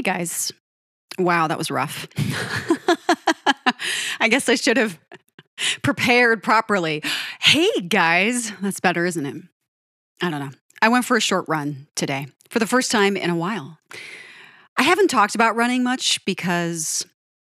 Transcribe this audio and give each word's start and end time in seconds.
Hey 0.00 0.12
guys. 0.16 0.50
Wow, 1.18 1.46
that 1.48 1.58
was 1.58 1.70
rough. 1.70 2.08
I 4.18 4.28
guess 4.30 4.48
I 4.48 4.54
should 4.54 4.78
have 4.78 4.98
prepared 5.82 6.42
properly. 6.42 7.02
Hey 7.38 7.68
guys. 7.86 8.50
That's 8.62 8.80
better, 8.80 9.04
isn't 9.04 9.26
it? 9.26 9.36
I 10.22 10.30
don't 10.30 10.40
know. 10.40 10.52
I 10.80 10.88
went 10.88 11.04
for 11.04 11.18
a 11.18 11.20
short 11.20 11.44
run 11.48 11.86
today 11.96 12.28
for 12.48 12.58
the 12.58 12.66
first 12.66 12.90
time 12.90 13.14
in 13.14 13.28
a 13.28 13.36
while. 13.36 13.78
I 14.78 14.84
haven't 14.84 15.08
talked 15.08 15.34
about 15.34 15.54
running 15.54 15.82
much 15.82 16.24
because 16.24 17.04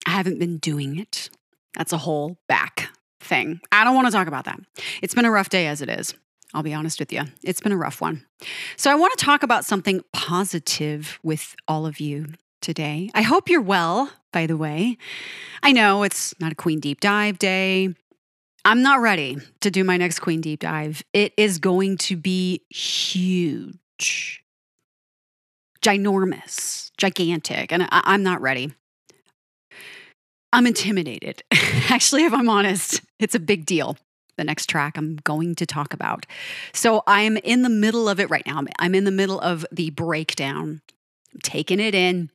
I 0.06 0.10
haven't 0.10 0.38
been 0.38 0.58
doing 0.58 0.98
it. 0.98 1.30
That's 1.78 1.94
a 1.94 1.98
whole 1.98 2.36
back 2.48 2.90
thing. 3.18 3.62
I 3.72 3.82
don't 3.82 3.94
want 3.94 4.08
to 4.08 4.12
talk 4.12 4.28
about 4.28 4.44
that. 4.44 4.60
It's 5.00 5.14
been 5.14 5.24
a 5.24 5.30
rough 5.30 5.48
day 5.48 5.68
as 5.68 5.80
it 5.80 5.88
is. 5.88 6.12
I'll 6.54 6.62
be 6.62 6.74
honest 6.74 7.00
with 7.00 7.12
you. 7.12 7.22
It's 7.42 7.60
been 7.60 7.72
a 7.72 7.76
rough 7.76 8.00
one. 8.00 8.26
So, 8.76 8.90
I 8.90 8.94
want 8.94 9.16
to 9.18 9.24
talk 9.24 9.42
about 9.42 9.64
something 9.64 10.02
positive 10.12 11.18
with 11.22 11.54
all 11.66 11.86
of 11.86 12.00
you 12.00 12.26
today. 12.62 13.10
I 13.14 13.22
hope 13.22 13.48
you're 13.48 13.60
well, 13.60 14.10
by 14.32 14.46
the 14.46 14.56
way. 14.56 14.96
I 15.62 15.72
know 15.72 16.02
it's 16.02 16.34
not 16.40 16.52
a 16.52 16.54
Queen 16.54 16.80
Deep 16.80 17.00
Dive 17.00 17.38
day. 17.38 17.94
I'm 18.64 18.82
not 18.82 19.00
ready 19.00 19.38
to 19.60 19.70
do 19.70 19.84
my 19.84 19.96
next 19.96 20.20
Queen 20.20 20.40
Deep 20.40 20.60
Dive. 20.60 21.02
It 21.12 21.34
is 21.36 21.58
going 21.58 21.98
to 21.98 22.16
be 22.16 22.62
huge, 22.70 24.42
ginormous, 25.82 26.92
gigantic, 26.96 27.72
and 27.72 27.82
I- 27.90 28.14
am 28.14 28.22
not 28.22 28.40
ready. 28.40 28.72
I'm 30.52 30.66
intimidated. 30.66 31.42
Actually, 31.88 32.24
if 32.24 32.32
I'm 32.32 32.48
honest, 32.48 33.00
it's 33.18 33.34
a 33.34 33.40
big 33.40 33.66
deal 33.66 33.96
the 34.36 34.44
next 34.44 34.68
track 34.68 34.96
I'm 34.96 35.16
going 35.16 35.54
to 35.56 35.66
talk 35.66 35.92
about. 35.92 36.26
So 36.72 37.02
I'm 37.06 37.36
in 37.38 37.62
the 37.62 37.68
middle 37.68 38.08
of 38.08 38.18
it 38.18 38.30
right 38.30 38.46
now. 38.46 38.62
I'm 38.78 38.94
in 38.94 39.04
the 39.04 39.10
middle 39.10 39.40
of 39.40 39.66
the 39.70 39.90
breakdown, 39.90 40.80
I'm 41.32 41.40
taking 41.42 41.80
it 41.80 41.94
in, 41.94 42.30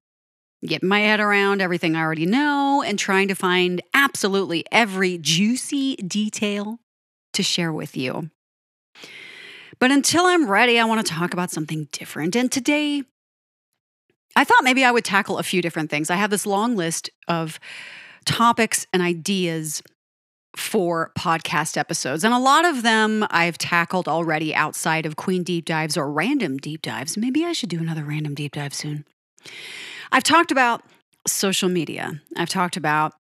getting 0.66 0.90
my 0.90 1.02
head 1.02 1.20
around 1.20 1.62
everything 1.62 1.96
I 1.96 2.02
already 2.02 2.26
know, 2.26 2.84
and 2.86 2.98
trying 2.98 3.28
to 3.28 3.36
find 3.36 3.82
absolutely 3.94 4.66
every 4.72 5.18
juicy 5.18 5.96
detail 5.98 6.80
to 7.34 7.44
share 7.44 7.72
with 7.72 7.96
you. 7.96 8.30
But 9.80 9.92
until 9.92 10.26
I'm 10.26 10.50
ready, 10.50 10.80
I 10.80 10.86
want 10.86 11.06
to 11.06 11.14
talk 11.14 11.34
about 11.34 11.52
something 11.52 11.88
different. 11.92 12.36
And 12.36 12.52
today, 12.52 13.04
I 14.36 14.44
thought 14.44 14.64
maybe 14.64 14.84
I 14.84 14.92
would 14.92 15.06
tackle 15.06 15.38
a 15.38 15.44
few 15.44 15.62
different 15.62 15.90
things. 15.90 16.10
I 16.10 16.16
have 16.16 16.32
this 16.32 16.46
long 16.46 16.76
list 16.76 17.10
of 17.28 17.60
topics 18.26 18.86
and 18.92 19.02
ideas 19.02 19.82
for 20.56 21.12
podcast 21.18 21.78
episodes. 21.78 22.24
And 22.24 22.34
a 22.34 22.40
lot 22.40 22.66
of 22.66 22.82
them 22.82 23.26
I've 23.30 23.58
tackled 23.58 24.08
already 24.08 24.56
outside 24.56 25.06
of 25.06 25.16
Queen 25.16 25.44
Deep 25.44 25.66
Dives 25.66 25.96
or 25.96 26.12
random 26.12 26.58
deep 26.58 26.82
dives. 26.82 27.16
Maybe 27.16 27.46
I 27.46 27.54
should 27.54 27.70
do 27.70 27.80
another 27.80 28.04
random 28.04 28.34
deep 28.34 28.54
dive 28.54 28.74
soon. 28.74 29.06
I've 30.12 30.24
talked 30.24 30.52
about 30.52 30.84
social 31.28 31.70
media, 31.70 32.22
I've 32.36 32.50
talked 32.50 32.78
about 32.78 33.14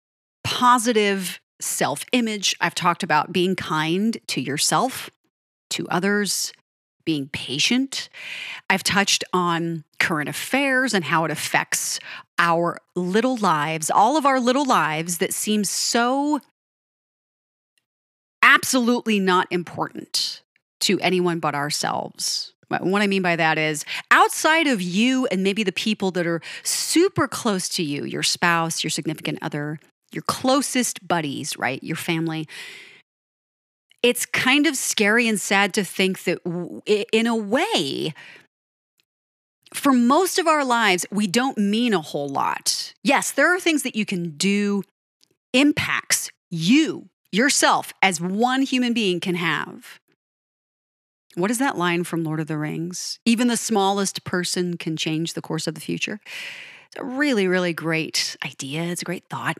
positive 0.45 1.41
self 1.61 2.05
image, 2.12 2.55
I've 2.61 2.75
talked 2.75 3.03
about 3.03 3.33
being 3.33 3.56
kind 3.56 4.17
to 4.29 4.41
yourself, 4.41 5.11
to 5.70 5.89
others. 5.89 6.53
Being 7.05 7.29
patient. 7.29 8.09
I've 8.69 8.83
touched 8.83 9.23
on 9.33 9.84
current 10.01 10.29
affairs 10.29 10.92
and 10.92 11.05
how 11.05 11.25
it 11.25 11.31
affects 11.31 12.01
our 12.37 12.79
little 12.97 13.37
lives, 13.37 13.92
all 13.92 14.17
of 14.17 14.27
our 14.27 14.41
little 14.41 14.64
lives 14.64 15.19
that 15.19 15.33
seem 15.33 15.62
so 15.62 16.41
absolutely 18.42 19.20
not 19.20 19.47
important 19.53 20.42
to 20.81 20.98
anyone 20.98 21.39
but 21.39 21.55
ourselves. 21.55 22.55
What 22.69 23.03
I 23.03 23.06
mean 23.06 23.22
by 23.22 23.36
that 23.36 23.59
is 23.59 23.84
outside 24.11 24.67
of 24.67 24.83
you 24.83 25.27
and 25.27 25.42
maybe 25.42 25.62
the 25.62 25.72
people 25.72 26.11
that 26.12 26.27
are 26.27 26.41
super 26.64 27.28
close 27.28 27.69
to 27.70 27.83
you, 27.83 28.05
your 28.05 28.25
spouse, 28.25 28.83
your 28.83 28.91
significant 28.91 29.39
other, 29.41 29.78
your 30.12 30.23
closest 30.23 31.06
buddies, 31.06 31.56
right? 31.56 31.83
Your 31.83 31.97
family. 31.97 32.48
It's 34.03 34.27
kind 34.27 34.67
of 34.67 34.77
scary 34.77 35.27
and 35.29 35.41
sad 35.41 35.74
to 35.74 35.85
think 35.85 36.24
that, 36.24 36.39
in 37.13 37.27
a 37.27 37.36
way, 37.36 38.14
for 39.74 39.92
most 39.92 40.39
of 40.39 40.46
our 40.46 40.64
lives, 40.64 41.07
we 41.11 41.27
don't 41.27 41.58
mean 41.58 41.92
a 41.92 42.01
whole 42.01 42.29
lot. 42.29 42.95
Yes, 43.02 43.33
there 43.33 43.55
are 43.55 43.61
things 43.61 43.83
that 43.83 43.96
you 43.96 44.07
can 44.07 44.36
do, 44.36 44.83
impacts 45.52 46.30
you 46.51 47.08
yourself 47.33 47.92
as 48.01 48.20
one 48.20 48.62
human 48.62 48.92
being 48.92 49.18
can 49.18 49.35
have. 49.35 49.98
What 51.36 51.51
is 51.51 51.58
that 51.58 51.77
line 51.77 52.02
from 52.05 52.24
Lord 52.24 52.41
of 52.41 52.47
the 52.47 52.57
Rings? 52.57 53.19
Even 53.27 53.48
the 53.48 53.58
smallest 53.58 54.24
person 54.24 54.79
can 54.79 54.97
change 54.97 55.35
the 55.35 55.42
course 55.42 55.67
of 55.67 55.74
the 55.74 55.83
future. 55.83 56.19
It's 56.86 56.97
a 56.97 57.05
really, 57.05 57.47
really 57.47 57.74
great 57.74 58.39
idea. 58.42 58.85
It's 58.85 59.02
a 59.02 59.05
great 59.05 59.29
thought. 59.29 59.58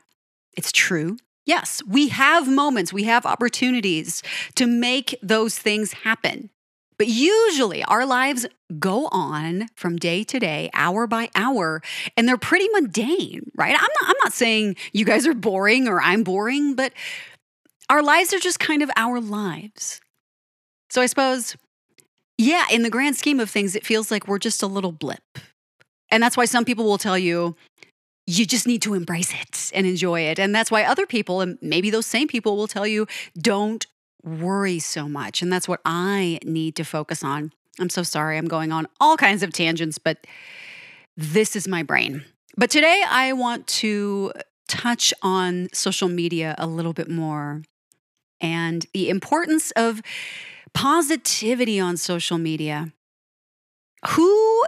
It's 0.57 0.73
true. 0.73 1.19
Yes, 1.45 1.83
we 1.87 2.09
have 2.09 2.49
moments, 2.49 2.95
we 2.95 3.05
have 3.05 3.27
opportunities 3.27 4.23
to 4.55 4.67
make 4.67 5.17
those 5.23 5.59
things 5.59 5.93
happen. 5.93 6.49
But 6.97 7.09
usually 7.09 7.85
our 7.85 8.07
lives 8.07 8.47
go 8.79 9.09
on 9.13 9.69
from 9.77 9.97
day 9.97 10.25
to 10.25 10.39
day, 10.39 10.71
hour 10.73 11.07
by 11.07 11.29
hour, 11.35 11.83
and 12.17 12.27
they're 12.27 12.39
pretty 12.39 12.69
mundane, 12.73 13.51
right? 13.55 13.75
I'm 13.75 13.89
not, 14.01 14.09
I'm 14.09 14.17
not 14.25 14.33
saying 14.33 14.77
you 14.95 15.05
guys 15.05 15.27
are 15.27 15.35
boring 15.35 15.89
or 15.89 16.01
I'm 16.01 16.23
boring, 16.23 16.75
but 16.75 16.95
our 17.91 18.03
lives 18.03 18.33
are 18.33 18.41
just 18.41 18.59
kind 18.59 18.83
of 18.83 18.91
our 18.97 19.21
lives. 19.21 20.01
So 20.89 21.03
I 21.03 21.07
suppose, 21.07 21.55
yeah, 22.39 22.67
in 22.71 22.83
the 22.83 22.91
grand 22.91 23.17
scheme 23.17 23.41
of 23.41 23.51
things, 23.51 23.75
it 23.75 23.85
feels 23.85 24.11
like 24.11 24.29
we're 24.29 24.39
just 24.39 24.63
a 24.63 24.67
little 24.67 24.93
blip. 24.93 25.39
And 26.11 26.23
that's 26.23 26.37
why 26.37 26.45
some 26.45 26.65
people 26.65 26.85
will 26.85 26.99
tell 26.99 27.19
you, 27.19 27.57
you 28.27 28.45
just 28.45 28.67
need 28.67 28.83
to 28.83 28.95
embrace 28.95 29.33
it 29.33 29.71
and 29.75 29.87
enjoy 29.87 30.23
it. 30.23 30.39
And 30.39 30.55
that's 30.55 30.71
why 30.71 30.85
other 30.85 31.07
people, 31.07 31.41
and 31.41 31.59
maybe 31.63 31.91
those 31.91 32.07
same 32.07 32.29
people, 32.29 32.57
will 32.57 32.69
tell 32.69 32.87
you, 32.87 33.07
don't 33.39 33.87
worry 34.25 34.79
so 34.79 35.09
much. 35.09 35.43
And 35.43 35.53
that's 35.53 35.69
what 35.69 35.81
I 35.85 36.41
need 36.45 36.77
to 36.77 36.85
focus 36.85 37.23
on. 37.23 37.53
I'm 37.79 37.91
so 37.91 38.03
sorry, 38.03 38.39
I'm 38.39 38.49
going 38.49 38.73
on 38.73 38.87
all 39.01 39.17
kinds 39.17 39.43
of 39.43 39.53
tangents, 39.53 39.99
but 39.99 40.27
this 41.17 41.55
is 41.55 41.69
my 41.69 41.83
brain. 41.83 42.25
But 42.57 42.71
today 42.71 43.03
I 43.09 43.33
want 43.33 43.67
to 43.69 44.33
touch 44.69 45.15
on 45.23 45.69
social 45.73 46.09
media 46.09 46.55
a 46.59 46.67
little 46.67 46.93
bit 46.93 47.09
more 47.09 47.63
and 48.41 48.87
the 48.93 49.09
importance 49.09 49.71
of 49.73 50.03
positivity 50.77 51.81
on 51.81 51.97
social 51.97 52.37
media. 52.37 52.93
Who 54.11 54.65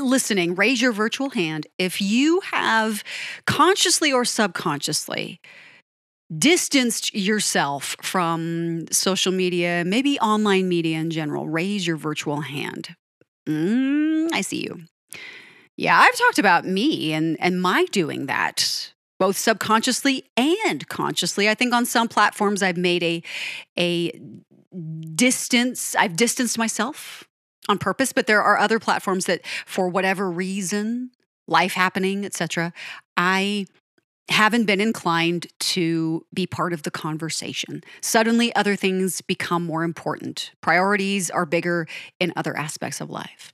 listening, 0.00 0.56
raise 0.56 0.82
your 0.82 0.90
virtual 0.90 1.30
hand 1.30 1.68
if 1.78 2.00
you 2.00 2.40
have 2.50 3.04
consciously 3.46 4.12
or 4.12 4.24
subconsciously 4.24 5.40
distanced 6.36 7.14
yourself 7.14 7.94
from 8.02 8.86
social 8.90 9.30
media, 9.30 9.84
maybe 9.86 10.18
online 10.18 10.68
media 10.68 10.98
in 10.98 11.10
general. 11.10 11.48
Raise 11.48 11.86
your 11.86 11.96
virtual 11.96 12.40
hand. 12.40 12.96
Mm, 13.48 14.30
I 14.32 14.40
see 14.40 14.62
you. 14.62 14.80
Yeah, 15.76 15.96
I've 15.98 16.16
talked 16.16 16.38
about 16.40 16.66
me 16.66 17.12
and 17.12 17.36
and 17.40 17.62
my 17.62 17.84
doing 17.92 18.26
that 18.26 18.92
both 19.20 19.36
subconsciously 19.36 20.24
and 20.36 20.88
consciously. 20.88 21.48
I 21.48 21.54
think 21.54 21.72
on 21.72 21.84
some 21.84 22.08
platforms 22.08 22.62
I've 22.62 22.76
made 22.76 23.04
a 23.04 23.22
a 23.78 24.20
distance, 25.14 25.94
I've 25.96 26.16
distanced 26.16 26.58
myself 26.58 27.24
on 27.68 27.78
purpose, 27.78 28.12
but 28.12 28.26
there 28.26 28.42
are 28.42 28.58
other 28.58 28.78
platforms 28.78 29.26
that 29.26 29.40
for 29.66 29.88
whatever 29.88 30.30
reason, 30.30 31.10
life 31.46 31.74
happening, 31.74 32.24
etc., 32.24 32.72
I 33.16 33.66
haven't 34.28 34.64
been 34.64 34.80
inclined 34.80 35.46
to 35.58 36.24
be 36.32 36.46
part 36.46 36.72
of 36.72 36.84
the 36.84 36.90
conversation. 36.90 37.82
Suddenly 38.00 38.54
other 38.54 38.76
things 38.76 39.20
become 39.20 39.64
more 39.64 39.82
important. 39.82 40.52
Priorities 40.60 41.30
are 41.30 41.44
bigger 41.44 41.86
in 42.20 42.32
other 42.36 42.56
aspects 42.56 43.00
of 43.00 43.10
life. 43.10 43.52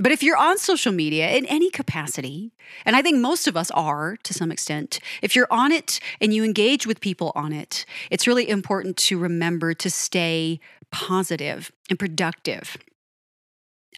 But 0.00 0.12
if 0.12 0.22
you're 0.22 0.36
on 0.36 0.56
social 0.56 0.92
media 0.92 1.28
in 1.30 1.44
any 1.44 1.68
capacity, 1.68 2.52
and 2.86 2.96
I 2.96 3.02
think 3.02 3.18
most 3.18 3.46
of 3.46 3.54
us 3.54 3.70
are 3.72 4.16
to 4.22 4.32
some 4.32 4.50
extent, 4.50 4.98
if 5.20 5.36
you're 5.36 5.46
on 5.50 5.72
it 5.72 6.00
and 6.22 6.32
you 6.32 6.42
engage 6.42 6.86
with 6.86 7.00
people 7.00 7.32
on 7.34 7.52
it, 7.52 7.84
it's 8.10 8.26
really 8.26 8.48
important 8.48 8.96
to 8.96 9.18
remember 9.18 9.74
to 9.74 9.90
stay 9.90 10.58
positive 10.90 11.70
and 11.90 11.98
productive. 11.98 12.78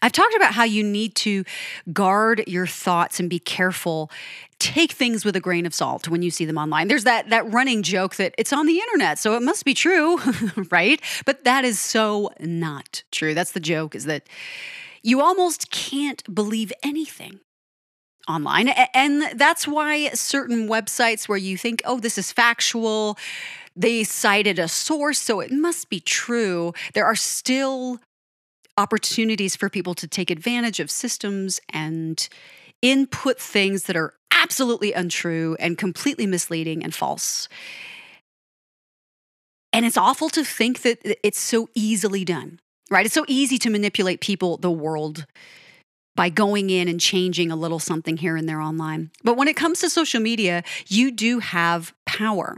I've 0.01 0.11
talked 0.11 0.35
about 0.35 0.53
how 0.53 0.65
you 0.65 0.83
need 0.83 1.15
to 1.15 1.45
guard 1.93 2.43
your 2.47 2.67
thoughts 2.67 3.21
and 3.21 3.29
be 3.29 3.39
careful. 3.39 4.11
Take 4.59 4.91
things 4.91 5.23
with 5.23 5.37
a 5.37 5.39
grain 5.39 5.65
of 5.65 5.73
salt 5.73 6.09
when 6.09 6.21
you 6.21 6.29
see 6.29 6.43
them 6.43 6.57
online. 6.57 6.89
There's 6.89 7.05
that 7.05 7.29
that 7.29 7.49
running 7.53 7.83
joke 7.83 8.17
that 8.17 8.35
it's 8.37 8.51
on 8.51 8.65
the 8.65 8.79
internet, 8.79 9.17
so 9.17 9.37
it 9.37 9.41
must 9.41 9.63
be 9.63 9.73
true, 9.73 10.19
right? 10.69 11.01
But 11.25 11.45
that 11.45 11.63
is 11.63 11.79
so 11.79 12.31
not 12.41 13.03
true. 13.11 13.33
That's 13.33 13.51
the 13.51 13.61
joke 13.61 13.95
is 13.95 14.03
that 14.03 14.27
you 15.03 15.21
almost 15.21 15.69
can't 15.69 16.23
believe 16.33 16.71
anything 16.81 17.41
online. 18.27 18.69
And 18.93 19.37
that's 19.37 19.67
why 19.67 20.09
certain 20.09 20.67
websites 20.69 21.27
where 21.27 21.37
you 21.37 21.57
think, 21.57 21.81
oh, 21.83 21.99
this 21.99 22.17
is 22.17 22.31
factual, 22.31 23.17
they 23.75 24.03
cited 24.03 24.59
a 24.59 24.67
source, 24.67 25.19
so 25.19 25.41
it 25.41 25.51
must 25.51 25.89
be 25.89 25.99
true. 25.99 26.73
There 26.93 27.05
are 27.05 27.15
still 27.15 27.99
opportunities 28.77 29.55
for 29.55 29.69
people 29.69 29.93
to 29.95 30.07
take 30.07 30.31
advantage 30.31 30.79
of 30.79 30.89
systems 30.89 31.59
and 31.69 32.27
input 32.81 33.39
things 33.39 33.83
that 33.83 33.95
are 33.95 34.13
absolutely 34.31 34.93
untrue 34.93 35.55
and 35.59 35.77
completely 35.77 36.25
misleading 36.25 36.83
and 36.83 36.93
false. 36.93 37.47
And 39.71 39.85
it's 39.85 39.97
awful 39.97 40.29
to 40.29 40.43
think 40.43 40.81
that 40.83 40.99
it's 41.25 41.39
so 41.39 41.67
easily 41.75 42.23
done, 42.23 42.59
right? 42.89 43.05
It's 43.05 43.15
so 43.15 43.25
easy 43.27 43.57
to 43.59 43.69
manipulate 43.69 44.21
people, 44.21 44.57
the 44.57 44.71
world, 44.71 45.25
by 46.15 46.29
going 46.29 46.69
in 46.69 46.87
and 46.87 46.99
changing 46.99 47.51
a 47.51 47.55
little 47.55 47.79
something 47.79 48.17
here 48.17 48.35
and 48.35 48.47
there 48.47 48.61
online. 48.61 49.11
But 49.23 49.35
when 49.37 49.47
it 49.47 49.55
comes 49.55 49.79
to 49.79 49.89
social 49.89 50.21
media, 50.21 50.63
you 50.87 51.11
do 51.11 51.39
have 51.39 51.93
power. 52.05 52.57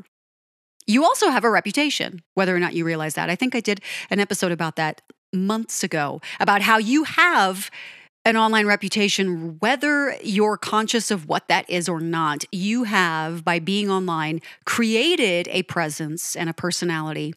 You 0.88 1.04
also 1.04 1.30
have 1.30 1.44
a 1.44 1.50
reputation, 1.50 2.22
whether 2.36 2.56
or 2.56 2.60
not 2.60 2.74
you 2.74 2.86
realize 2.86 3.16
that. 3.16 3.30
I 3.30 3.36
think 3.36 3.56
I 3.56 3.60
did 3.60 3.81
an 4.10 4.19
episode 4.19 4.51
about 4.51 4.75
that 4.75 5.01
months 5.33 5.83
ago, 5.83 6.22
about 6.39 6.62
how 6.62 6.78
you 6.78 7.04
have 7.04 7.71
an 8.24 8.36
online 8.36 8.66
reputation, 8.66 9.57
whether 9.60 10.16
you're 10.24 10.57
conscious 10.57 11.12
of 11.12 11.28
what 11.28 11.48
that 11.48 11.69
is 11.69 11.88
or 11.88 12.00
not. 12.00 12.44
You 12.51 12.83
have, 12.83 13.45
by 13.45 13.60
being 13.60 13.89
online, 13.89 14.42
created 14.66 15.48
a 15.50 15.63
presence 15.63 16.36
and 16.36 16.50
a 16.50 16.54
personality 16.54 17.33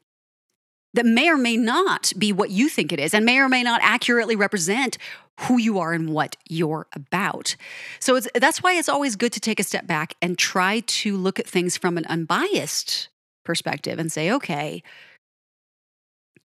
that 0.94 1.06
may 1.06 1.28
or 1.28 1.36
may 1.36 1.56
not 1.56 2.12
be 2.18 2.32
what 2.32 2.50
you 2.50 2.68
think 2.68 2.92
it 2.92 3.00
is 3.00 3.14
and 3.14 3.24
may 3.24 3.38
or 3.38 3.48
may 3.48 3.62
not 3.62 3.80
accurately 3.82 4.36
represent 4.36 4.98
who 5.42 5.58
you 5.58 5.78
are 5.78 5.92
and 5.92 6.12
what 6.12 6.36
you're 6.48 6.86
about. 6.92 7.54
So 8.00 8.18
that's 8.34 8.62
why 8.62 8.74
it's 8.74 8.88
always 8.88 9.14
good 9.14 9.32
to 9.34 9.40
take 9.40 9.60
a 9.60 9.64
step 9.64 9.86
back 9.86 10.14
and 10.20 10.36
try 10.36 10.80
to 10.80 11.16
look 11.16 11.38
at 11.38 11.46
things 11.46 11.76
from 11.76 11.96
an 11.96 12.04
unbiased 12.06 13.08
perspective 13.44 13.98
and 13.98 14.10
say, 14.10 14.32
okay, 14.32 14.82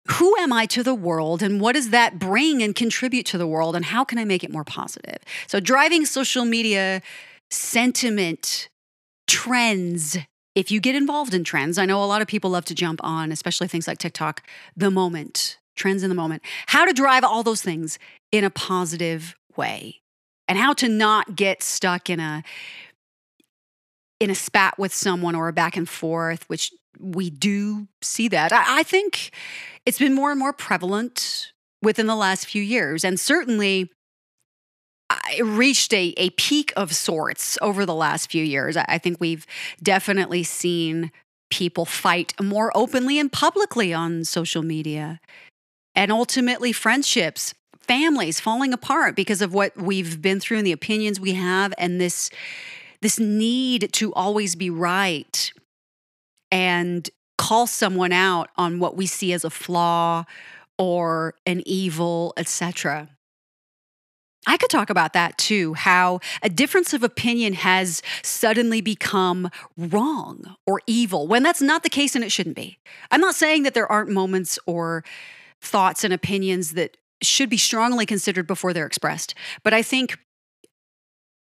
who 0.09 0.37
am 0.39 0.53
I 0.53 0.67
to 0.67 0.83
the 0.83 0.95
world 0.95 1.43
and 1.43 1.61
what 1.61 1.75
does 1.75 1.91
that 1.91 2.19
bring 2.19 2.63
and 2.63 2.75
contribute 2.75 3.27
to 3.27 3.39
the 3.39 3.47
world 3.47 3.77
and 3.77 3.85
how 3.85 4.03
can 4.03 4.19
I 4.19 4.25
make 4.25 4.43
it 4.43 4.51
more 4.51 4.65
positive? 4.65 5.19
So 5.47 5.61
driving 5.61 6.05
social 6.05 6.45
media 6.45 7.01
sentiment 7.51 8.69
trends 9.29 10.17
if 10.61 10.71
you 10.71 10.79
get 10.79 10.95
involved 10.95 11.33
in 11.33 11.43
trends, 11.43 11.79
I 11.79 11.87
know 11.87 12.05
a 12.05 12.05
lot 12.05 12.21
of 12.21 12.29
people 12.29 12.51
love 12.51 12.67
to 12.67 12.75
jump 12.75 13.01
on, 13.03 13.33
especially 13.33 13.67
things 13.67 13.89
like 13.89 13.97
TikTok, 13.97 14.47
the 14.77 14.91
moment, 14.91 15.57
trends 15.75 16.03
in 16.03 16.11
the 16.11 16.15
moment, 16.15 16.43
how 16.67 16.85
to 16.85 16.93
drive 16.93 17.25
all 17.25 17.43
those 17.43 17.63
things 17.63 17.99
in 18.31 18.45
a 18.45 18.51
positive 18.51 19.35
way 19.57 20.03
and 20.47 20.59
how 20.59 20.75
to 20.75 20.87
not 20.87 21.35
get 21.35 21.63
stuck 21.63 22.11
in 22.11 22.21
a 22.21 22.45
in 24.21 24.29
a 24.29 24.35
spat 24.35 24.79
with 24.79 24.93
someone 24.93 25.35
or 25.35 25.49
a 25.49 25.53
back 25.53 25.79
and 25.79 25.89
forth 25.89 26.47
which 26.51 26.71
we 26.99 27.31
do 27.31 27.89
see 28.03 28.29
that. 28.29 28.53
I, 28.53 28.81
I 28.81 28.83
think 28.83 29.31
it's 29.87 29.99
been 29.99 30.13
more 30.13 30.31
and 30.31 30.39
more 30.39 30.53
prevalent 30.53 31.53
within 31.83 32.07
the 32.07 32.15
last 32.15 32.45
few 32.45 32.63
years. 32.63 33.03
And 33.03 33.19
certainly 33.19 33.91
reached 35.43 35.93
a, 35.93 36.15
a 36.17 36.31
peak 36.31 36.73
of 36.77 36.95
sorts 36.95 37.59
over 37.63 37.87
the 37.87 37.95
last 37.95 38.31
few 38.31 38.45
years. 38.45 38.77
I 38.77 38.99
think 38.99 39.21
we've 39.21 39.47
definitely 39.83 40.43
seen 40.43 41.13
people 41.51 41.85
fight 41.85 42.33
more 42.41 42.73
openly 42.75 43.19
and 43.19 43.31
publicly 43.31 43.93
on 43.93 44.25
social 44.25 44.63
media. 44.63 45.21
And 45.95 46.13
ultimately, 46.13 46.73
friendships, 46.73 47.55
families 47.81 48.41
falling 48.41 48.73
apart 48.73 49.17
because 49.17 49.43
of 49.43 49.53
what 49.53 49.77
we've 49.77 50.23
been 50.23 50.41
through 50.41 50.59
and 50.59 50.67
the 50.67 50.73
opinions 50.73 51.19
we 51.19 51.35
have, 51.35 51.75
and 51.77 52.01
this, 52.01 52.31
this 53.01 53.19
need 53.19 53.93
to 53.95 54.15
always 54.15 54.55
be 54.55 54.71
right 54.71 55.53
and 56.53 57.11
call 57.37 57.67
someone 57.67 58.13
out 58.13 58.51
on 58.57 58.79
what 58.79 58.97
we 58.97 59.07
see 59.07 59.33
as 59.33 59.45
a 59.45 59.51
flaw 59.51 60.25
or 60.79 61.35
an 61.47 61.63
evil, 61.67 62.33
etc. 62.37 63.09
I 64.47 64.57
could 64.57 64.71
talk 64.71 64.89
about 64.89 65.13
that 65.13 65.37
too 65.37 65.75
how 65.75 66.21
a 66.43 66.49
difference 66.49 66.95
of 66.95 67.03
opinion 67.03 67.53
has 67.55 68.03
suddenly 68.23 68.81
become 68.81 69.51
wrong 69.77 70.57
or 70.67 70.81
evil 70.87 71.27
when 71.27 71.43
that's 71.43 71.61
not 71.61 71.83
the 71.83 71.91
case 71.91 72.15
and 72.15 72.25
it 72.25 72.33
shouldn't 72.33 72.57
be. 72.57 72.79
I'm 73.11 73.21
not 73.21 73.35
saying 73.35 73.65
that 73.65 73.75
there 73.75 73.91
aren't 73.91 74.11
moments 74.11 74.59
or 74.67 75.05
thoughts 75.61 76.05
and 76.05 76.15
opinions 76.15 76.73
that 76.73 76.97
should 77.23 77.51
be 77.51 77.59
strongly 77.59 78.07
considered 78.07 78.47
before 78.47 78.73
they're 78.73 78.87
expressed, 78.87 79.35
but 79.63 79.75
I 79.75 79.83
think 79.83 80.19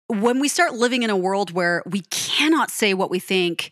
when 0.08 0.40
we 0.40 0.48
start 0.48 0.74
living 0.74 1.04
in 1.04 1.10
a 1.10 1.16
world 1.16 1.52
where 1.52 1.82
we 1.86 2.02
cannot 2.12 2.70
say 2.70 2.94
what 2.94 3.10
we 3.10 3.20
think 3.20 3.72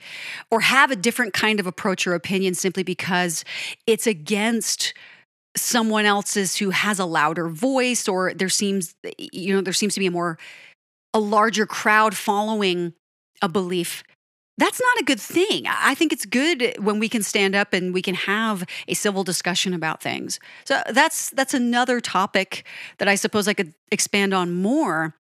or 0.49 0.61
have 0.61 0.89
a 0.89 0.95
different 0.95 1.33
kind 1.33 1.59
of 1.59 1.67
approach 1.67 2.07
or 2.07 2.13
opinion 2.13 2.53
simply 2.53 2.83
because 2.83 3.43
it's 3.85 4.07
against 4.07 4.93
someone 5.56 6.06
else's 6.06 6.57
who 6.57 6.69
has 6.69 7.00
a 7.00 7.06
louder 7.06 7.50
voice 7.50 8.07
or 8.07 8.33
there 8.33 8.50
seems 8.50 8.95
you 9.18 9.53
know 9.53 9.62
there 9.62 9.74
seems 9.74 9.94
to 9.94 10.00
be 10.00 10.06
a 10.06 10.12
more 10.12 10.38
a 11.13 11.19
larger 11.19 11.65
crowd 11.65 12.15
following 12.15 12.94
a 13.42 13.50
belief 13.50 14.03
that's 14.57 14.80
not 14.80 15.01
a 15.01 15.06
good 15.06 15.19
thing. 15.19 15.63
I 15.68 15.95
think 15.95 16.13
it's 16.13 16.25
good 16.25 16.75
when 16.77 17.00
we 17.00 17.09
can 17.09 17.24
stand 17.24 17.56
up 17.56 17.74
and 17.74 17.95
we 17.95 18.01
can 18.03 18.13
have 18.13 18.63
a 18.88 18.94
civil 18.94 19.24
discussion 19.24 19.74
about 19.74 20.03
things. 20.03 20.39
So 20.65 20.83
that's 20.92 21.31
that's 21.31 21.56
another 21.56 22.00
topic 22.00 22.63
that 23.00 23.07
I 23.07 23.15
suppose 23.15 23.48
I 23.48 23.56
could 23.56 23.74
expand 23.92 24.36
on 24.36 24.53
more 24.53 25.15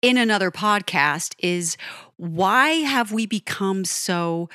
in 0.00 0.16
another 0.16 0.50
podcast 0.50 1.34
is 1.38 1.76
why 2.16 2.70
have 2.70 3.12
we 3.12 3.26
become 3.26 3.84
so 3.84 4.48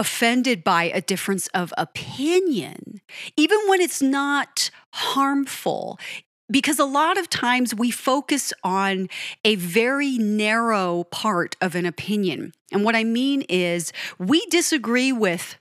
offended 0.00 0.64
by 0.64 0.84
a 0.84 1.02
difference 1.02 1.46
of 1.48 1.74
opinion, 1.76 3.02
even 3.36 3.58
when 3.68 3.82
it's 3.82 4.00
not 4.00 4.70
harmful. 4.94 5.98
Because 6.50 6.80
a 6.80 6.84
lot 6.86 7.18
of 7.18 7.28
times 7.28 7.74
we 7.74 7.92
focus 7.92 8.52
on 8.64 9.08
a 9.44 9.54
very 9.56 10.16
narrow 10.18 11.04
part 11.04 11.54
of 11.60 11.74
an 11.74 11.84
opinion. 11.84 12.52
And 12.72 12.82
what 12.82 12.96
I 12.96 13.04
mean 13.04 13.42
is, 13.42 13.92
we 14.18 14.44
disagree 14.46 15.12
with 15.12 15.58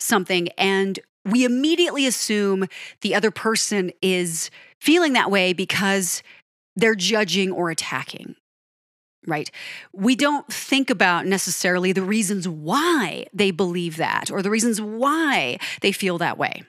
something 0.00 0.48
and 0.56 0.98
we 1.26 1.44
immediately 1.44 2.06
assume 2.06 2.68
the 3.02 3.14
other 3.14 3.32
person 3.32 3.90
is 4.00 4.50
feeling 4.80 5.12
that 5.14 5.30
way 5.30 5.52
because 5.52 6.22
they're 6.76 6.94
judging 6.94 7.50
or 7.50 7.70
attacking 7.70 8.36
right? 9.28 9.50
We 9.92 10.16
don't 10.16 10.50
think 10.52 10.90
about 10.90 11.26
necessarily 11.26 11.92
the 11.92 12.02
reasons 12.02 12.48
why 12.48 13.26
they 13.32 13.50
believe 13.50 13.96
that 13.96 14.30
or 14.30 14.42
the 14.42 14.50
reasons 14.50 14.80
why 14.80 15.58
they 15.80 15.92
feel 15.92 16.18
that 16.18 16.38
way. 16.38 16.64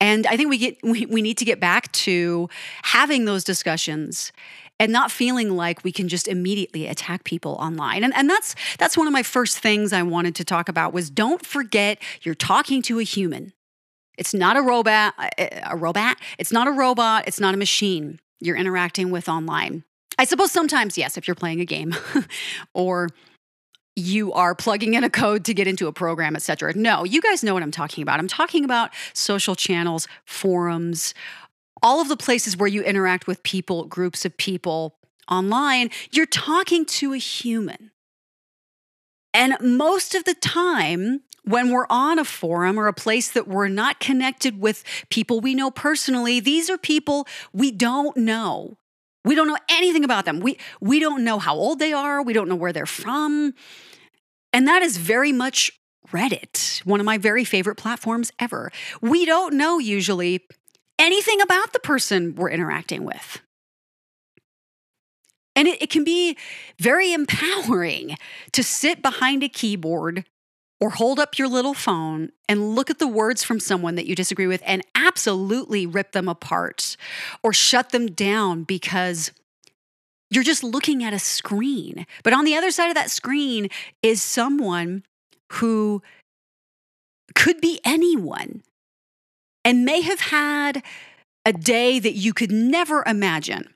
And 0.00 0.26
I 0.26 0.36
think 0.36 0.50
we 0.50 0.58
get 0.58 0.78
we, 0.82 1.06
we 1.06 1.22
need 1.22 1.38
to 1.38 1.44
get 1.44 1.60
back 1.60 1.90
to 1.92 2.48
having 2.82 3.24
those 3.24 3.44
discussions 3.44 4.32
and 4.80 4.90
not 4.90 5.12
feeling 5.12 5.50
like 5.50 5.84
we 5.84 5.92
can 5.92 6.08
just 6.08 6.26
immediately 6.26 6.88
attack 6.88 7.22
people 7.22 7.52
online. 7.60 8.02
And, 8.02 8.12
and 8.14 8.28
that's 8.28 8.54
that's 8.78 8.96
one 8.96 9.06
of 9.06 9.12
my 9.12 9.22
first 9.22 9.58
things 9.58 9.92
I 9.92 10.02
wanted 10.02 10.34
to 10.36 10.44
talk 10.44 10.68
about 10.68 10.92
was 10.92 11.08
don't 11.10 11.44
forget 11.46 11.98
you're 12.22 12.34
talking 12.34 12.82
to 12.82 12.98
a 12.98 13.04
human. 13.04 13.52
It's 14.18 14.34
not 14.34 14.56
a 14.56 14.62
robot, 14.62 15.14
uh, 15.18 15.46
a 15.70 15.76
robot. 15.76 16.16
It's 16.38 16.52
not 16.52 16.68
a 16.68 16.72
robot, 16.72 17.26
it's 17.26 17.40
not 17.40 17.54
a 17.54 17.56
machine 17.56 18.18
you're 18.40 18.56
interacting 18.56 19.10
with 19.10 19.28
online. 19.28 19.84
I 20.18 20.24
suppose 20.24 20.52
sometimes, 20.52 20.98
yes, 20.98 21.16
if 21.16 21.26
you're 21.26 21.34
playing 21.34 21.60
a 21.60 21.64
game 21.64 21.94
or 22.74 23.08
you 23.94 24.32
are 24.32 24.54
plugging 24.54 24.94
in 24.94 25.04
a 25.04 25.10
code 25.10 25.44
to 25.44 25.54
get 25.54 25.66
into 25.66 25.86
a 25.86 25.92
program, 25.92 26.34
etc. 26.34 26.74
No, 26.74 27.04
you 27.04 27.20
guys 27.20 27.42
know 27.42 27.54
what 27.54 27.62
I'm 27.62 27.70
talking 27.70 28.02
about. 28.02 28.18
I'm 28.18 28.28
talking 28.28 28.64
about 28.64 28.90
social 29.12 29.54
channels, 29.54 30.08
forums, 30.24 31.12
all 31.82 32.00
of 32.00 32.08
the 32.08 32.16
places 32.16 32.56
where 32.56 32.68
you 32.68 32.82
interact 32.82 33.26
with 33.26 33.42
people, 33.42 33.84
groups 33.84 34.24
of 34.24 34.36
people 34.36 34.96
online. 35.30 35.90
You're 36.10 36.26
talking 36.26 36.84
to 36.86 37.12
a 37.12 37.18
human. 37.18 37.90
And 39.34 39.56
most 39.60 40.14
of 40.14 40.24
the 40.24 40.34
time, 40.34 41.22
when 41.44 41.70
we're 41.70 41.86
on 41.90 42.18
a 42.18 42.24
forum 42.24 42.78
or 42.78 42.86
a 42.86 42.92
place 42.92 43.30
that 43.30 43.48
we're 43.48 43.68
not 43.68 43.98
connected 43.98 44.60
with 44.60 44.84
people 45.10 45.40
we 45.40 45.54
know 45.54 45.70
personally, 45.70 46.38
these 46.38 46.70
are 46.70 46.78
people 46.78 47.26
we 47.52 47.70
don't 47.70 48.16
know. 48.16 48.76
We 49.24 49.34
don't 49.34 49.46
know 49.46 49.58
anything 49.68 50.04
about 50.04 50.24
them. 50.24 50.40
We, 50.40 50.58
we 50.80 50.98
don't 50.98 51.24
know 51.24 51.38
how 51.38 51.54
old 51.54 51.78
they 51.78 51.92
are. 51.92 52.22
We 52.22 52.32
don't 52.32 52.48
know 52.48 52.56
where 52.56 52.72
they're 52.72 52.86
from. 52.86 53.54
And 54.52 54.66
that 54.66 54.82
is 54.82 54.96
very 54.96 55.32
much 55.32 55.70
Reddit, 56.10 56.84
one 56.84 57.00
of 57.00 57.06
my 57.06 57.18
very 57.18 57.44
favorite 57.44 57.76
platforms 57.76 58.32
ever. 58.38 58.70
We 59.00 59.24
don't 59.24 59.54
know 59.54 59.78
usually 59.78 60.44
anything 60.98 61.40
about 61.40 61.72
the 61.72 61.78
person 61.78 62.34
we're 62.34 62.50
interacting 62.50 63.04
with. 63.04 63.40
And 65.54 65.68
it, 65.68 65.82
it, 65.82 65.90
can 65.90 66.02
be 66.02 66.36
very 66.78 67.12
empowering 67.12 68.16
to 68.52 68.62
sit 68.62 69.02
behind 69.02 69.42
a 69.42 69.48
keyboard 69.48 70.24
or 70.82 70.90
hold 70.90 71.20
up 71.20 71.38
your 71.38 71.46
little 71.46 71.74
phone 71.74 72.28
and 72.48 72.74
look 72.74 72.90
at 72.90 72.98
the 72.98 73.06
words 73.06 73.44
from 73.44 73.60
someone 73.60 73.94
that 73.94 74.04
you 74.04 74.16
disagree 74.16 74.48
with 74.48 74.60
and 74.66 74.82
absolutely 74.96 75.86
rip 75.86 76.10
them 76.10 76.28
apart 76.28 76.96
or 77.40 77.52
shut 77.52 77.90
them 77.90 78.08
down 78.08 78.64
because 78.64 79.30
you're 80.28 80.42
just 80.42 80.64
looking 80.64 81.04
at 81.04 81.12
a 81.12 81.20
screen. 81.20 82.04
But 82.24 82.32
on 82.32 82.44
the 82.44 82.56
other 82.56 82.72
side 82.72 82.88
of 82.88 82.96
that 82.96 83.12
screen 83.12 83.68
is 84.02 84.24
someone 84.24 85.04
who 85.52 86.02
could 87.36 87.60
be 87.60 87.78
anyone 87.84 88.64
and 89.64 89.84
may 89.84 90.00
have 90.00 90.18
had 90.18 90.82
a 91.46 91.52
day 91.52 92.00
that 92.00 92.14
you 92.14 92.34
could 92.34 92.50
never 92.50 93.04
imagine. 93.06 93.72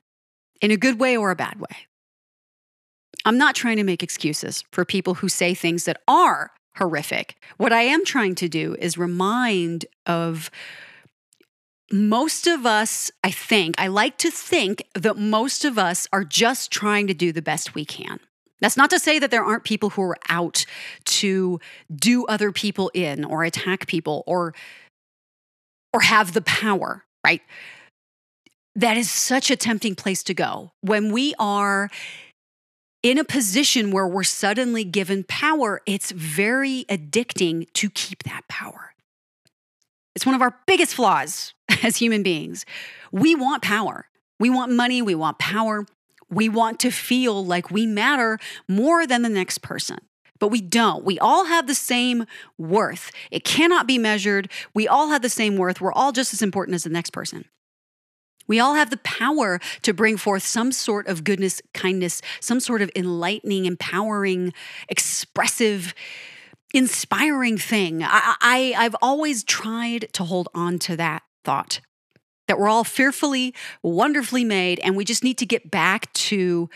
in 0.59 0.71
a 0.71 0.77
good 0.77 0.99
way 0.99 1.15
or 1.15 1.31
a 1.31 1.35
bad 1.37 1.57
way. 1.61 1.87
I'm 3.23 3.37
not 3.37 3.55
trying 3.55 3.77
to 3.77 3.83
make 3.83 4.03
excuses 4.03 4.65
for 4.71 4.83
people 4.83 5.13
who 5.13 5.29
say 5.29 5.53
things 5.53 5.85
that 5.85 6.01
are 6.07 6.51
horrific. 6.77 7.35
What 7.57 7.73
I 7.73 7.83
am 7.83 8.05
trying 8.05 8.35
to 8.35 8.49
do 8.49 8.75
is 8.79 8.97
remind 8.97 9.85
of 10.05 10.49
most 11.91 12.47
of 12.47 12.65
us, 12.65 13.11
I 13.23 13.31
think, 13.31 13.75
I 13.77 13.87
like 13.87 14.17
to 14.19 14.31
think 14.31 14.83
that 14.93 15.17
most 15.17 15.63
of 15.63 15.77
us 15.77 16.07
are 16.11 16.23
just 16.23 16.71
trying 16.71 17.07
to 17.07 17.13
do 17.13 17.31
the 17.31 17.41
best 17.41 17.75
we 17.75 17.85
can. 17.85 18.19
That's 18.59 18.77
not 18.77 18.89
to 18.89 18.99
say 18.99 19.19
that 19.19 19.31
there 19.31 19.43
aren't 19.43 19.63
people 19.63 19.91
who 19.91 20.01
are 20.01 20.17
out 20.29 20.65
to 21.05 21.59
do 21.93 22.25
other 22.25 22.51
people 22.51 22.91
in 22.93 23.23
or 23.23 23.43
attack 23.43 23.87
people 23.87 24.23
or 24.25 24.53
or 25.93 26.01
have 26.01 26.33
the 26.33 26.41
power, 26.41 27.05
right? 27.25 27.41
That 28.75 28.97
is 28.97 29.09
such 29.09 29.49
a 29.49 29.55
tempting 29.55 29.95
place 29.95 30.21
to 30.23 30.33
go. 30.33 30.73
When 30.81 31.11
we 31.11 31.33
are 31.39 31.89
in 33.03 33.17
a 33.17 33.23
position 33.23 33.91
where 33.91 34.07
we're 34.07 34.23
suddenly 34.23 34.83
given 34.83 35.23
power, 35.23 35.81
it's 35.85 36.11
very 36.11 36.85
addicting 36.89 37.71
to 37.73 37.89
keep 37.89 38.23
that 38.23 38.47
power. 38.47 38.93
It's 40.15 40.25
one 40.25 40.35
of 40.35 40.41
our 40.41 40.57
biggest 40.65 40.95
flaws 40.95 41.53
as 41.83 41.97
human 41.97 42.23
beings. 42.23 42.65
We 43.11 43.35
want 43.35 43.61
power. 43.61 44.07
We 44.39 44.49
want 44.49 44.71
money. 44.71 45.01
We 45.01 45.15
want 45.15 45.39
power. 45.39 45.85
We 46.29 46.49
want 46.49 46.79
to 46.81 46.91
feel 46.91 47.45
like 47.45 47.71
we 47.71 47.85
matter 47.85 48.39
more 48.67 49.07
than 49.07 49.21
the 49.21 49.29
next 49.29 49.59
person. 49.59 49.99
But 50.39 50.49
we 50.49 50.61
don't. 50.61 51.03
We 51.03 51.17
all 51.19 51.45
have 51.45 51.67
the 51.67 51.75
same 51.75 52.25
worth. 52.57 53.11
It 53.31 53.43
cannot 53.43 53.87
be 53.87 53.97
measured. 53.97 54.51
We 54.73 54.87
all 54.87 55.09
have 55.09 55.21
the 55.21 55.29
same 55.29 55.57
worth. 55.57 55.81
We're 55.81 55.93
all 55.93 56.11
just 56.11 56.33
as 56.33 56.41
important 56.41 56.75
as 56.75 56.83
the 56.83 56.89
next 56.89 57.11
person. 57.11 57.45
We 58.47 58.59
all 58.59 58.75
have 58.75 58.89
the 58.89 58.97
power 58.97 59.59
to 59.83 59.93
bring 59.93 60.17
forth 60.17 60.43
some 60.43 60.71
sort 60.71 61.07
of 61.07 61.23
goodness, 61.23 61.61
kindness, 61.73 62.21
some 62.39 62.59
sort 62.59 62.81
of 62.81 62.89
enlightening, 62.95 63.65
empowering, 63.65 64.53
expressive, 64.89 65.93
inspiring 66.73 67.57
thing. 67.57 68.03
I, 68.03 68.35
I, 68.39 68.73
I've 68.77 68.95
always 69.01 69.43
tried 69.43 70.07
to 70.13 70.23
hold 70.23 70.49
on 70.53 70.79
to 70.79 70.95
that 70.97 71.23
thought 71.43 71.81
that 72.47 72.57
we're 72.57 72.69
all 72.69 72.83
fearfully, 72.83 73.53
wonderfully 73.83 74.43
made, 74.43 74.79
and 74.79 74.95
we 74.95 75.03
just 75.03 75.23
need 75.23 75.37
to 75.37 75.45
get 75.45 75.69
back 75.69 76.11
to 76.13 76.69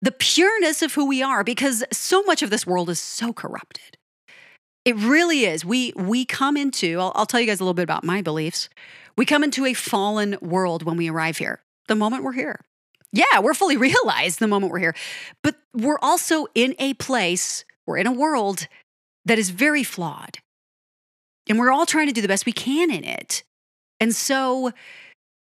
the 0.00 0.12
pureness 0.12 0.82
of 0.82 0.94
who 0.94 1.06
we 1.06 1.22
are 1.22 1.44
because 1.44 1.84
so 1.92 2.22
much 2.22 2.42
of 2.42 2.50
this 2.50 2.66
world 2.66 2.90
is 2.90 3.00
so 3.00 3.32
corrupted. 3.32 3.96
It 4.84 4.96
really 4.96 5.44
is. 5.44 5.64
We 5.64 5.92
we 5.96 6.24
come 6.24 6.56
into, 6.56 7.00
I'll, 7.00 7.12
I'll 7.14 7.26
tell 7.26 7.40
you 7.40 7.46
guys 7.46 7.60
a 7.60 7.64
little 7.64 7.74
bit 7.74 7.84
about 7.84 8.04
my 8.04 8.20
beliefs. 8.20 8.68
We 9.16 9.24
come 9.24 9.42
into 9.44 9.64
a 9.64 9.74
fallen 9.74 10.36
world 10.40 10.82
when 10.82 10.96
we 10.96 11.08
arrive 11.08 11.38
here, 11.38 11.60
the 11.88 11.94
moment 11.94 12.24
we're 12.24 12.32
here. 12.32 12.60
Yeah, 13.12 13.40
we're 13.40 13.54
fully 13.54 13.76
realized 13.88 14.40
the 14.40 14.48
moment 14.48 14.72
we're 14.72 14.80
here, 14.80 14.96
but 15.42 15.56
we're 15.72 15.98
also 16.02 16.46
in 16.54 16.74
a 16.78 16.94
place, 16.94 17.64
we're 17.86 17.98
in 17.98 18.06
a 18.06 18.12
world 18.12 18.66
that 19.24 19.38
is 19.38 19.50
very 19.50 19.84
flawed. 19.84 20.38
And 21.48 21.58
we're 21.58 21.70
all 21.70 21.86
trying 21.86 22.06
to 22.06 22.12
do 22.12 22.22
the 22.22 22.28
best 22.28 22.46
we 22.46 22.52
can 22.52 22.90
in 22.90 23.04
it. 23.04 23.42
And 24.00 24.14
so 24.14 24.72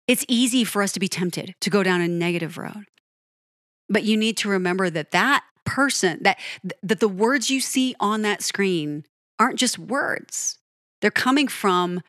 it's 0.06 0.24
easy 0.28 0.62
for 0.64 0.82
us 0.82 0.92
to 0.92 1.00
be 1.00 1.08
tempted 1.08 1.54
to 1.60 1.70
go 1.70 1.82
down 1.82 2.00
a 2.00 2.08
negative 2.08 2.58
road. 2.58 2.84
But 3.88 4.04
you 4.04 4.16
need 4.16 4.36
to 4.38 4.48
remember 4.48 4.90
that 4.90 5.10
that 5.12 5.44
person, 5.64 6.18
that, 6.22 6.38
that 6.82 7.00
the 7.00 7.08
words 7.08 7.50
you 7.50 7.60
see 7.60 7.94
on 7.98 8.22
that 8.22 8.42
screen 8.42 9.04
aren't 9.38 9.58
just 9.58 9.78
words. 9.78 10.58
They're 11.00 11.10
coming 11.10 11.48
from 11.48 12.00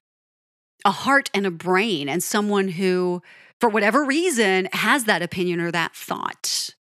a 0.85 0.91
heart 0.91 1.29
and 1.33 1.45
a 1.45 1.51
brain 1.51 2.07
and 2.07 2.23
someone 2.23 2.69
who, 2.69 3.21
for 3.59 3.69
whatever 3.69 4.03
reason, 4.03 4.69
has 4.73 5.05
that 5.05 5.21
opinion 5.21 5.59
or 5.59 5.71
that 5.71 5.95
thought. 5.95 6.75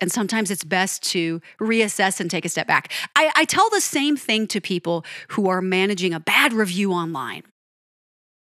And 0.00 0.12
sometimes 0.12 0.50
it's 0.50 0.64
best 0.64 1.02
to 1.10 1.40
reassess 1.60 2.20
and 2.20 2.30
take 2.30 2.44
a 2.44 2.50
step 2.50 2.66
back. 2.66 2.92
I, 3.14 3.32
I, 3.34 3.44
tell 3.46 3.68
the 3.70 3.80
same 3.80 4.16
thing 4.16 4.46
to 4.48 4.60
people 4.60 5.06
who 5.28 5.48
are 5.48 5.62
managing 5.62 6.12
a 6.12 6.20
bad 6.20 6.52
review 6.52 6.92
online. 6.92 7.44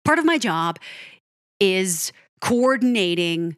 Part 0.04 0.18
of 0.18 0.24
my 0.24 0.36
job 0.36 0.80
is 1.60 2.12
coordinating 2.40 3.56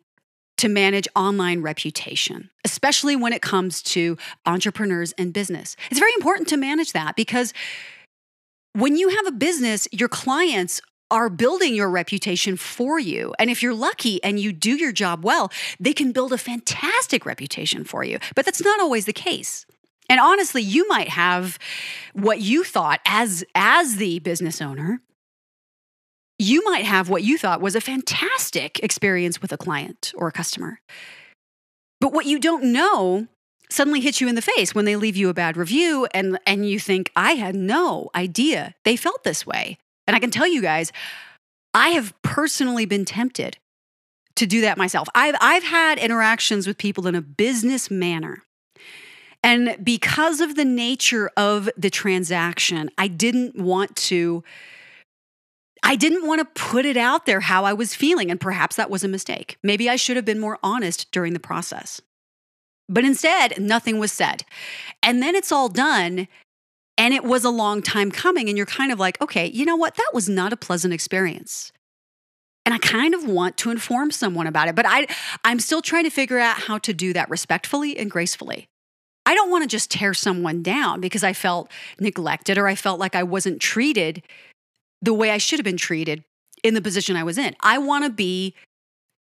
to 0.59 0.69
manage 0.69 1.07
online 1.15 1.63
reputation, 1.63 2.51
especially 2.65 3.17
when 3.17 3.33
it 3.33 3.43
comes 3.43 3.83
to 3.83 4.17
entrepreneurs 4.47 5.13
and 5.19 5.33
business. 5.33 5.77
It's 5.91 6.01
very 6.01 6.13
important 6.17 6.49
to 6.49 6.57
manage 6.57 6.93
that 6.93 7.17
because 7.17 7.53
when 8.73 8.97
you 8.97 9.09
have 9.09 9.27
a 9.27 9.33
business, 9.33 9.89
your 9.93 10.09
clients 10.09 10.81
are 11.11 11.29
building 11.29 11.75
your 11.75 11.89
reputation 11.89 12.57
for 12.57 12.99
you. 12.99 13.35
And 13.39 13.49
if 13.49 13.63
you're 13.63 13.75
lucky 13.75 14.23
and 14.25 14.41
you 14.41 14.53
do 14.53 14.77
your 14.77 14.93
job 14.93 15.25
well, 15.25 15.53
they 15.79 15.93
can 15.93 16.13
build 16.13 16.33
a 16.33 16.39
fantastic 16.39 17.25
reputation 17.25 17.85
for 17.85 18.03
you. 18.03 18.19
But 18.35 18.45
that's 18.45 18.63
not 18.63 18.81
always 18.81 19.07
the 19.07 19.13
case. 19.13 19.67
And 20.09 20.21
honestly, 20.21 20.63
you 20.63 20.87
might 20.89 21.09
have 21.09 21.59
what 22.13 22.41
you 22.41 22.65
thought 22.65 23.01
as 23.07 23.45
as 23.55 23.97
the 23.97 24.19
business 24.21 24.61
owner, 24.61 25.01
you 26.39 26.63
might 26.65 26.85
have 26.85 27.09
what 27.09 27.23
you 27.23 27.39
thought 27.39 27.61
was 27.61 27.75
a 27.75 27.81
fantastic 27.81 28.79
experience 28.81 29.41
with 29.41 29.53
a 29.53 29.57
client 29.57 30.13
or 30.17 30.29
a 30.29 30.33
customer. 30.33 30.81
But 32.01 32.13
what 32.13 32.27
you 32.27 32.39
don't 32.39 32.73
know 32.73 33.27
suddenly 33.71 34.01
hits 34.01 34.21
you 34.21 34.29
in 34.29 34.35
the 34.35 34.43
face 34.43 34.75
when 34.75 34.85
they 34.85 34.97
leave 34.97 35.17
you 35.17 35.29
a 35.29 35.35
bad 35.35 35.57
review 35.57 36.07
and 36.15 36.39
and 36.47 36.69
you 36.69 36.79
think 36.79 37.11
I 37.17 37.33
had 37.33 37.55
no 37.55 38.11
idea 38.15 38.75
they 38.85 38.97
felt 38.97 39.25
this 39.25 39.47
way. 39.47 39.79
And 40.07 40.15
I 40.15 40.21
can 40.21 40.31
tell 40.31 40.47
you 40.47 40.63
guys, 40.63 40.93
I 41.75 41.91
have 41.91 42.15
personally 42.23 42.87
been 42.87 43.05
tempted 43.05 43.59
to 44.37 44.47
do 44.47 44.61
that 44.61 44.79
myself. 44.79 45.09
I've 45.15 45.35
I've 45.41 45.65
had 45.65 45.99
interactions 45.99 46.67
with 46.67 46.79
people 46.79 47.07
in 47.07 47.15
a 47.15 47.23
business 47.23 47.91
manner. 47.91 48.43
And 49.43 49.77
because 49.83 50.41
of 50.41 50.57
the 50.57 50.65
nature 50.65 51.31
of 51.37 51.71
the 51.77 51.91
transaction, 51.91 52.91
I 52.99 53.09
didn't 53.09 53.57
want 53.57 53.95
to 53.97 54.43
I 55.87 55.95
didn't 55.95 56.27
want 56.27 56.41
to 56.41 56.61
put 56.61 56.85
it 56.85 56.97
out 56.97 57.27
there 57.27 57.39
how 57.39 57.65
I 57.65 57.73
was 57.73 57.95
feeling, 57.95 58.29
and 58.29 58.41
perhaps 58.41 58.75
that 58.75 58.91
was 58.91 59.05
a 59.05 59.09
mistake. 59.09 59.57
Maybe 59.63 59.89
I 59.89 59.95
should 59.95 60.17
have 60.17 60.25
been 60.25 60.41
more 60.41 60.59
honest 60.61 61.13
during 61.13 61.33
the 61.33 61.39
process. 61.39 62.01
But 62.89 63.05
instead, 63.05 63.61
nothing 63.61 64.01
was 64.01 64.11
said. 64.11 64.45
And 65.01 65.23
then 65.23 65.37
it's 65.37 65.53
all 65.53 65.69
done, 65.69 66.27
and 66.99 67.15
it 67.15 67.23
was 67.23 67.45
a 67.45 67.51
long 67.51 67.83
time 67.83 68.11
coming, 68.11 68.49
and 68.49 68.57
you're 68.57 68.67
kind 68.67 68.91
of 68.91 68.99
like, 68.99 69.21
okay, 69.21 69.47
you 69.47 69.65
know 69.65 69.77
what? 69.77 69.95
That 69.95 70.11
was 70.13 70.29
not 70.29 70.53
a 70.53 70.57
pleasant 70.57 70.93
experience. 70.93 71.71
And 72.65 72.75
I 72.75 72.79
kind 72.79 73.15
of 73.15 73.25
want 73.25 73.57
to 73.59 73.71
inform 73.71 74.11
someone 74.11 74.49
about 74.49 74.67
it, 74.67 74.75
but 74.75 74.87
I, 74.89 75.07
I'm 75.45 75.61
still 75.61 75.83
trying 75.83 76.03
to 76.03 76.11
figure 76.11 76.41
out 76.41 76.63
how 76.63 76.79
to 76.79 76.93
do 76.93 77.13
that 77.13 77.31
respectfully 77.31 77.97
and 77.97 78.11
gracefully. 78.11 78.67
I 79.25 79.37
don't 79.37 79.53
want 79.53 79.63
to 79.63 79.69
just 79.69 79.93
tear 79.93 80.15
someone 80.15 80.65
down 80.65 81.01
because 81.01 81.23
I 81.23 81.33
felt 81.33 81.71
neglected 82.01 82.59
or 82.59 82.67
I 82.67 82.75
felt 82.75 82.99
like 82.99 83.15
I 83.15 83.23
wasn't 83.23 83.61
treated 83.61 84.25
the 85.03 85.15
way 85.15 85.31
I 85.31 85.39
should 85.39 85.59
have 85.59 85.65
been 85.65 85.77
treated 85.77 86.25
in 86.63 86.75
the 86.75 86.81
position 86.81 87.17
I 87.17 87.23
was 87.23 87.39
in. 87.39 87.55
I 87.61 87.79
want 87.79 88.05
to 88.05 88.11
be 88.11 88.55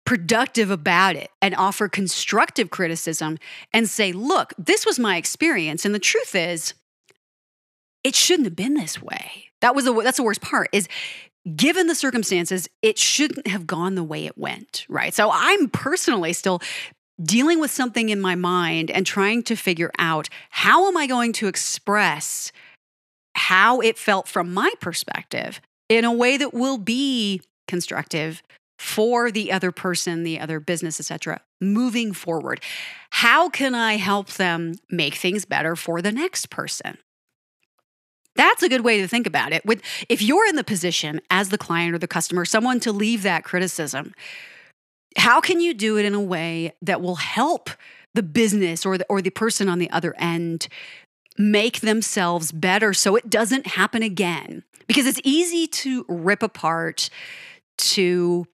productive 0.04 0.70
about 0.70 1.16
it 1.16 1.30
and 1.40 1.54
offer 1.54 1.88
constructive 1.88 2.70
criticism 2.70 3.38
and 3.72 3.88
say, 3.88 4.12
look, 4.12 4.52
this 4.58 4.84
was 4.84 4.98
my 4.98 5.16
experience. 5.16 5.84
And 5.84 5.94
the 5.94 5.98
truth 6.00 6.34
is, 6.34 6.74
it 8.04 8.14
shouldn't 8.14 8.46
have 8.46 8.56
been 8.56 8.74
this 8.74 9.00
way. 9.00 9.46
That 9.60 9.74
was 9.74 9.84
the 9.84 9.92
that's 10.02 10.16
the 10.16 10.24
worst 10.24 10.40
part 10.40 10.68
is 10.72 10.88
given 11.56 11.86
the 11.86 11.94
circumstances, 11.94 12.68
it 12.82 12.98
shouldn't 12.98 13.46
have 13.46 13.66
gone 13.66 13.94
the 13.94 14.04
way 14.04 14.26
it 14.26 14.38
went, 14.38 14.86
right? 14.88 15.12
So 15.12 15.30
I'm 15.32 15.68
personally 15.68 16.32
still 16.32 16.60
dealing 17.22 17.60
with 17.60 17.70
something 17.70 18.08
in 18.08 18.20
my 18.20 18.34
mind 18.34 18.90
and 18.90 19.06
trying 19.06 19.42
to 19.44 19.56
figure 19.56 19.90
out 19.98 20.28
how 20.50 20.88
am 20.88 20.96
I 20.96 21.06
going 21.06 21.32
to 21.34 21.48
express 21.48 22.52
how 23.42 23.80
it 23.80 23.98
felt 23.98 24.28
from 24.28 24.54
my 24.54 24.72
perspective 24.80 25.60
in 25.88 26.04
a 26.04 26.12
way 26.12 26.36
that 26.36 26.54
will 26.54 26.78
be 26.78 27.40
constructive 27.66 28.40
for 28.78 29.32
the 29.32 29.50
other 29.50 29.72
person, 29.72 30.22
the 30.22 30.38
other 30.38 30.60
business, 30.60 31.00
etc. 31.00 31.40
moving 31.60 32.12
forward. 32.12 32.60
How 33.10 33.48
can 33.48 33.74
I 33.74 33.96
help 33.96 34.28
them 34.34 34.74
make 34.90 35.16
things 35.16 35.44
better 35.44 35.74
for 35.74 36.00
the 36.00 36.12
next 36.12 36.50
person? 36.50 36.98
That's 38.36 38.62
a 38.62 38.68
good 38.68 38.82
way 38.82 39.00
to 39.00 39.08
think 39.08 39.26
about 39.26 39.52
it. 39.52 39.66
With 39.66 39.82
if 40.08 40.22
you're 40.22 40.46
in 40.46 40.56
the 40.56 40.64
position 40.64 41.20
as 41.28 41.48
the 41.48 41.58
client 41.58 41.94
or 41.94 41.98
the 41.98 42.06
customer, 42.06 42.44
someone 42.44 42.78
to 42.80 42.92
leave 42.92 43.24
that 43.24 43.42
criticism, 43.42 44.14
how 45.16 45.40
can 45.40 45.60
you 45.60 45.74
do 45.74 45.98
it 45.98 46.04
in 46.04 46.14
a 46.14 46.20
way 46.20 46.72
that 46.80 47.02
will 47.02 47.16
help 47.16 47.70
the 48.14 48.22
business 48.22 48.84
or 48.84 48.98
the, 48.98 49.06
or 49.08 49.22
the 49.22 49.30
person 49.30 49.68
on 49.68 49.78
the 49.78 49.90
other 49.90 50.14
end 50.18 50.68
make 51.38 51.80
themselves 51.80 52.52
better 52.52 52.92
so 52.92 53.16
it 53.16 53.30
doesn't 53.30 53.66
happen 53.66 54.02
again. 54.02 54.64
Because 54.86 55.06
it's 55.06 55.20
easy 55.24 55.66
to 55.68 56.04
rip 56.08 56.42
apart, 56.42 57.08
to 57.78 58.46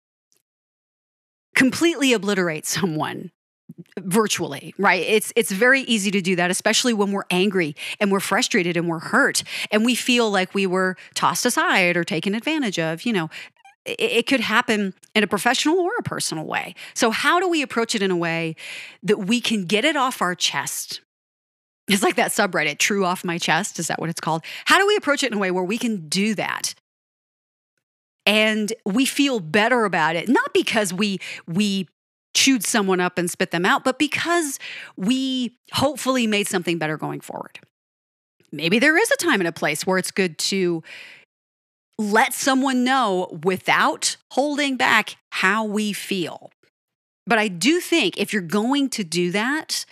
completely 1.55 2.13
obliterate 2.13 2.67
someone 2.67 3.33
virtually 3.99 4.73
right 4.79 5.05
it's 5.07 5.33
it's 5.37 5.51
very 5.53 5.83
easy 5.83 6.11
to 6.11 6.23
do 6.23 6.35
that 6.35 6.51
especially 6.51 6.95
when 6.95 7.13
we're 7.13 7.25
angry 7.31 7.77
and 8.01 8.11
we're 8.11 8.21
frustrated 8.21 8.77
and 8.77 8.89
we're 8.89 8.99
hurt 8.99 9.43
and 9.71 9.85
we 9.85 9.95
feel 9.95 10.31
like 10.31 10.55
we 10.55 10.67
were 10.67 10.97
tossed 11.15 11.45
aside 11.45 11.97
or 11.97 12.03
taken 12.03 12.35
advantage 12.35 12.79
of 12.79 13.05
you 13.05 13.13
know 13.13 13.29
it 13.85 14.27
could 14.27 14.41
happen 14.41 14.95
in 15.15 15.23
a 15.23 15.27
professional 15.27 15.79
or 15.79 15.93
a 15.99 16.03
personal 16.03 16.45
way. 16.45 16.75
So, 16.95 17.11
how 17.11 17.41
do 17.41 17.49
we 17.49 17.63
approach 17.63 17.95
it 17.95 18.03
in 18.03 18.11
a 18.11 18.17
way 18.17 18.55
that 19.03 19.19
we 19.19 19.41
can 19.41 19.65
get 19.65 19.85
it 19.85 19.97
off 19.97 20.21
our 20.21 20.35
chest? 20.35 21.01
It's 21.89 22.03
like 22.03 22.17
that 22.17 22.31
subreddit, 22.31 22.79
True 22.79 23.05
Off 23.05 23.25
My 23.25 23.39
Chest. 23.39 23.79
Is 23.79 23.87
that 23.89 23.99
what 23.99 24.11
it's 24.11 24.21
called? 24.21 24.45
How 24.67 24.79
do 24.79 24.87
we 24.87 24.97
approach 24.97 25.23
it 25.23 25.33
in 25.33 25.39
a 25.39 25.41
way 25.41 25.51
where 25.51 25.65
we 25.65 25.79
can 25.79 26.09
do 26.09 26.35
that? 26.35 26.75
And 28.27 28.73
we 28.85 29.07
feel 29.07 29.41
better 29.41 29.85
about 29.85 30.15
it, 30.15 30.29
not 30.29 30.53
because 30.53 30.93
we, 30.93 31.19
we 31.47 31.89
chewed 32.35 32.63
someone 32.63 33.01
up 33.01 33.17
and 33.17 33.31
spit 33.31 33.51
them 33.53 33.65
out, 33.65 33.85
but 33.85 33.99
because 33.99 34.59
we 34.97 35.57
hopefully 35.73 36.27
made 36.27 36.47
something 36.47 36.77
better 36.77 36.99
going 36.99 37.21
forward. 37.21 37.59
Maybe 38.53 38.79
there 38.79 38.99
is 38.99 39.11
a 39.11 39.17
time 39.17 39.41
and 39.41 39.49
a 39.49 39.53
place 39.53 39.87
where 39.87 39.99
it's 39.99 40.11
good 40.11 40.39
to 40.39 40.83
let 41.99 42.33
someone 42.33 42.85
know 42.85 43.41
without 43.45 44.17
holding 44.33 44.77
back 44.77 45.17
how 45.31 45.65
we 45.65 45.93
feel. 45.93 46.51
But 47.27 47.39
I 47.39 47.49
do 47.49 47.81
think 47.81 48.19
if 48.19 48.33
you're 48.33 48.43
going 48.43 48.89
to 48.91 49.05
do 49.05 49.33
that, 49.33 49.85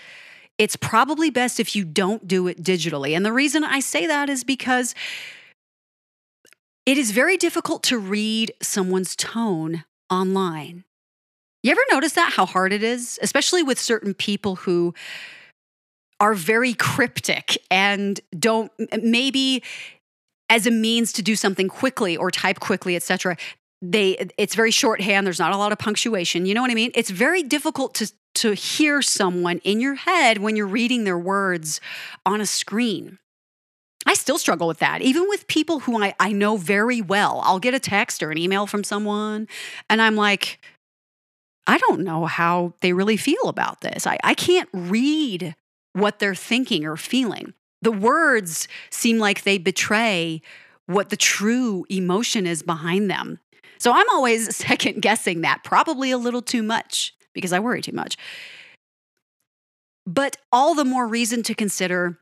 it's 0.59 0.77
probably 0.77 1.31
best 1.31 1.61
if 1.61 1.77
you 1.77 1.85
don't 1.85 2.27
do 2.27 2.47
it 2.49 2.63
digitally. 2.63 3.15
And 3.15 3.25
the 3.25 3.33
reason 3.33 3.65
I 3.65 3.81
say 3.81 4.07
that 4.07 4.31
is 4.31 4.45
because 4.45 4.95
it 6.87 6.97
is 6.97 7.11
very 7.11 7.37
difficult 7.37 7.83
to 7.85 7.99
read 7.99 8.55
someone's 8.63 9.17
tone 9.17 9.85
online. 10.11 10.85
You 11.63 11.73
ever 11.73 11.81
notice 11.91 12.13
that, 12.13 12.33
how 12.33 12.47
hard 12.47 12.73
it 12.73 12.83
is, 12.83 13.19
especially 13.23 13.63
with 13.63 13.79
certain 13.79 14.15
people 14.15 14.57
who 14.57 14.95
are 16.21 16.33
very 16.33 16.75
cryptic 16.75 17.59
and 17.71 18.21
don't 18.39 18.71
maybe 19.03 19.63
as 20.49 20.67
a 20.67 20.71
means 20.71 21.13
to 21.15 21.23
do 21.23 21.35
something 21.35 21.69
quickly 21.69 22.17
or 22.17 22.31
type 22.31 22.61
quickly, 22.61 22.95
etc. 22.97 23.37
They 23.83 24.31
it's 24.39 24.55
very 24.55 24.71
shorthand. 24.71 25.27
There's 25.27 25.41
not 25.41 25.53
a 25.53 25.57
lot 25.57 25.73
of 25.73 25.79
punctuation. 25.79 26.47
You 26.47 26.55
know 26.55 26.63
what 26.63 26.71
I 26.71 26.75
mean? 26.75 26.93
It's 26.95 27.11
very 27.11 27.43
difficult 27.43 27.95
to 27.97 28.11
to 28.37 28.53
hear 28.53 29.03
someone 29.03 29.59
in 29.59 29.81
your 29.81 29.95
head 29.95 30.39
when 30.39 30.57
you're 30.57 30.67
reading 30.67 31.05
their 31.05 31.19
words 31.19 31.81
on 32.25 32.41
a 32.41 32.47
screen. 32.47 33.19
I 34.07 34.15
still 34.15 34.39
struggle 34.39 34.69
with 34.69 34.79
that, 34.79 35.03
even 35.03 35.29
with 35.29 35.49
people 35.49 35.81
who 35.81 36.03
I, 36.03 36.15
I 36.21 36.33
know 36.33 36.57
very 36.57 37.03
well. 37.03 37.41
I'll 37.45 37.59
get 37.59 37.75
a 37.75 37.81
text 37.81 38.23
or 38.23 38.31
an 38.31 38.39
email 38.39 38.67
from 38.67 38.85
someone, 38.85 39.49
and 39.91 40.01
I'm 40.01 40.15
like, 40.15 40.61
I 41.67 41.79
don't 41.79 42.05
know 42.05 42.27
how 42.27 42.75
they 42.81 42.93
really 42.93 43.17
feel 43.17 43.49
about 43.49 43.81
this. 43.81 44.07
I, 44.07 44.19
I 44.23 44.35
can't 44.35 44.69
read 44.73 45.57
what 45.93 46.21
they're 46.21 46.37
thinking 46.37 46.85
or 46.85 46.97
feeling. 46.97 47.55
The 47.83 47.91
words 47.91 48.69
seem 48.91 49.19
like 49.19 49.43
they 49.43 49.59
betray 49.59 50.43
what 50.87 51.11
the 51.11 51.17
true 51.17 51.85
emotion 51.89 52.47
is 52.47 52.63
behind 52.63 53.11
them. 53.11 53.41
So 53.79 53.93
I'm 53.93 54.09
always 54.11 54.55
second 54.65 55.03
guessing 55.03 55.41
that, 55.41 55.65
probably 55.65 56.13
a 56.13 56.19
little 56.19 56.43
too 56.43 56.63
much 56.63 57.16
because 57.37 57.53
I 57.53 57.61
worry 57.61 57.81
too 57.81 57.93
much. 57.93 58.17
But 60.05 60.37
all 60.51 60.75
the 60.75 60.85
more 60.85 61.07
reason 61.07 61.45
to 61.45 61.55
consider 61.55 62.19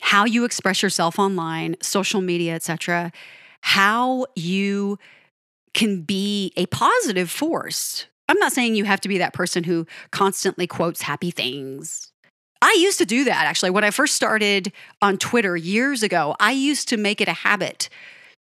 how 0.00 0.24
you 0.24 0.44
express 0.44 0.82
yourself 0.82 1.18
online, 1.18 1.74
social 1.82 2.20
media, 2.20 2.54
etc., 2.54 3.10
how 3.62 4.26
you 4.36 4.98
can 5.74 6.02
be 6.02 6.52
a 6.56 6.66
positive 6.66 7.30
force. 7.30 8.06
I'm 8.28 8.38
not 8.38 8.52
saying 8.52 8.76
you 8.76 8.84
have 8.84 9.00
to 9.00 9.08
be 9.08 9.18
that 9.18 9.32
person 9.32 9.64
who 9.64 9.86
constantly 10.12 10.66
quotes 10.66 11.02
happy 11.02 11.32
things 11.32 12.12
I 12.60 12.76
used 12.80 12.98
to 12.98 13.06
do 13.06 13.24
that 13.24 13.46
actually. 13.46 13.70
When 13.70 13.84
I 13.84 13.90
first 13.90 14.16
started 14.16 14.72
on 15.00 15.18
Twitter 15.18 15.56
years 15.56 16.02
ago, 16.02 16.34
I 16.40 16.52
used 16.52 16.88
to 16.88 16.96
make 16.96 17.20
it 17.20 17.28
a 17.28 17.32
habit 17.32 17.88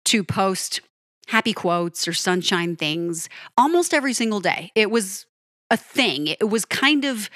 to 0.05 0.23
post 0.23 0.81
happy 1.27 1.53
quotes 1.53 2.07
or 2.07 2.13
sunshine 2.13 2.75
things 2.75 3.29
almost 3.57 3.93
every 3.93 4.13
single 4.13 4.39
day. 4.39 4.71
It 4.75 4.89
was 4.89 5.25
a 5.69 5.77
thing. 5.77 6.27
It 6.27 6.49
was 6.49 6.65
kind 6.65 7.05
of 7.05 7.29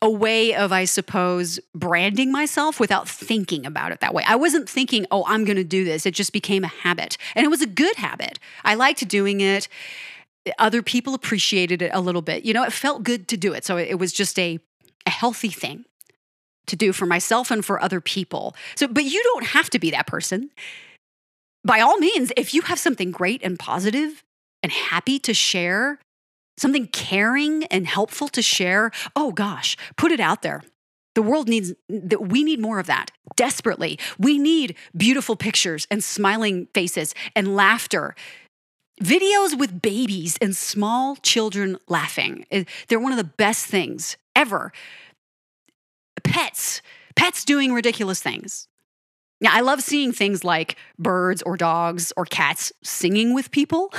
a 0.00 0.08
way 0.10 0.54
of, 0.54 0.70
I 0.70 0.84
suppose, 0.84 1.58
branding 1.74 2.30
myself 2.30 2.78
without 2.78 3.08
thinking 3.08 3.66
about 3.66 3.90
it 3.90 4.00
that 4.00 4.14
way. 4.14 4.22
I 4.26 4.36
wasn't 4.36 4.68
thinking, 4.68 5.06
oh, 5.10 5.24
I'm 5.26 5.44
going 5.44 5.56
to 5.56 5.64
do 5.64 5.84
this. 5.84 6.06
It 6.06 6.14
just 6.14 6.32
became 6.32 6.62
a 6.62 6.68
habit. 6.68 7.18
And 7.34 7.44
it 7.44 7.48
was 7.48 7.62
a 7.62 7.66
good 7.66 7.96
habit. 7.96 8.38
I 8.64 8.76
liked 8.76 9.06
doing 9.08 9.40
it. 9.40 9.66
Other 10.58 10.82
people 10.82 11.14
appreciated 11.14 11.82
it 11.82 11.90
a 11.92 12.00
little 12.00 12.22
bit. 12.22 12.44
You 12.44 12.54
know, 12.54 12.62
it 12.62 12.72
felt 12.72 13.02
good 13.02 13.26
to 13.28 13.36
do 13.36 13.52
it. 13.52 13.64
So 13.64 13.76
it 13.76 13.98
was 13.98 14.12
just 14.12 14.38
a 14.38 14.60
a 15.08 15.10
healthy 15.10 15.48
thing 15.48 15.84
to 16.66 16.76
do 16.76 16.92
for 16.92 17.06
myself 17.06 17.50
and 17.50 17.64
for 17.64 17.82
other 17.82 18.00
people. 18.00 18.54
So, 18.76 18.86
but 18.86 19.04
you 19.04 19.22
don't 19.22 19.46
have 19.46 19.70
to 19.70 19.78
be 19.78 19.90
that 19.90 20.06
person. 20.06 20.50
By 21.64 21.80
all 21.80 21.96
means, 21.96 22.30
if 22.36 22.52
you 22.54 22.60
have 22.62 22.78
something 22.78 23.10
great 23.10 23.42
and 23.42 23.58
positive 23.58 24.22
and 24.62 24.70
happy 24.70 25.18
to 25.20 25.32
share, 25.32 25.98
something 26.58 26.86
caring 26.88 27.64
and 27.64 27.86
helpful 27.86 28.28
to 28.28 28.42
share, 28.42 28.90
oh 29.16 29.32
gosh, 29.32 29.76
put 29.96 30.12
it 30.12 30.20
out 30.20 30.42
there. 30.42 30.62
The 31.14 31.22
world 31.22 31.48
needs 31.48 31.72
that 31.88 32.28
we 32.28 32.44
need 32.44 32.60
more 32.60 32.78
of 32.78 32.86
that 32.86 33.10
desperately. 33.34 33.98
We 34.18 34.38
need 34.38 34.76
beautiful 34.96 35.36
pictures 35.36 35.86
and 35.90 36.02
smiling 36.02 36.68
faces 36.74 37.14
and 37.34 37.56
laughter. 37.56 38.14
Videos 39.02 39.58
with 39.58 39.80
babies 39.80 40.36
and 40.40 40.56
small 40.56 41.16
children 41.16 41.76
laughing. 41.88 42.46
Eh, 42.50 42.64
they're 42.88 43.00
one 43.00 43.12
of 43.12 43.18
the 43.18 43.24
best 43.24 43.66
things 43.66 44.16
ever. 44.36 44.72
Pets, 46.22 46.82
pets 47.16 47.44
doing 47.44 47.72
ridiculous 47.72 48.20
things. 48.20 48.68
Now, 49.40 49.50
I 49.52 49.60
love 49.60 49.82
seeing 49.82 50.12
things 50.12 50.42
like 50.42 50.76
birds 50.98 51.42
or 51.42 51.56
dogs 51.56 52.12
or 52.16 52.24
cats 52.24 52.72
singing 52.82 53.34
with 53.34 53.50
people. 53.50 53.92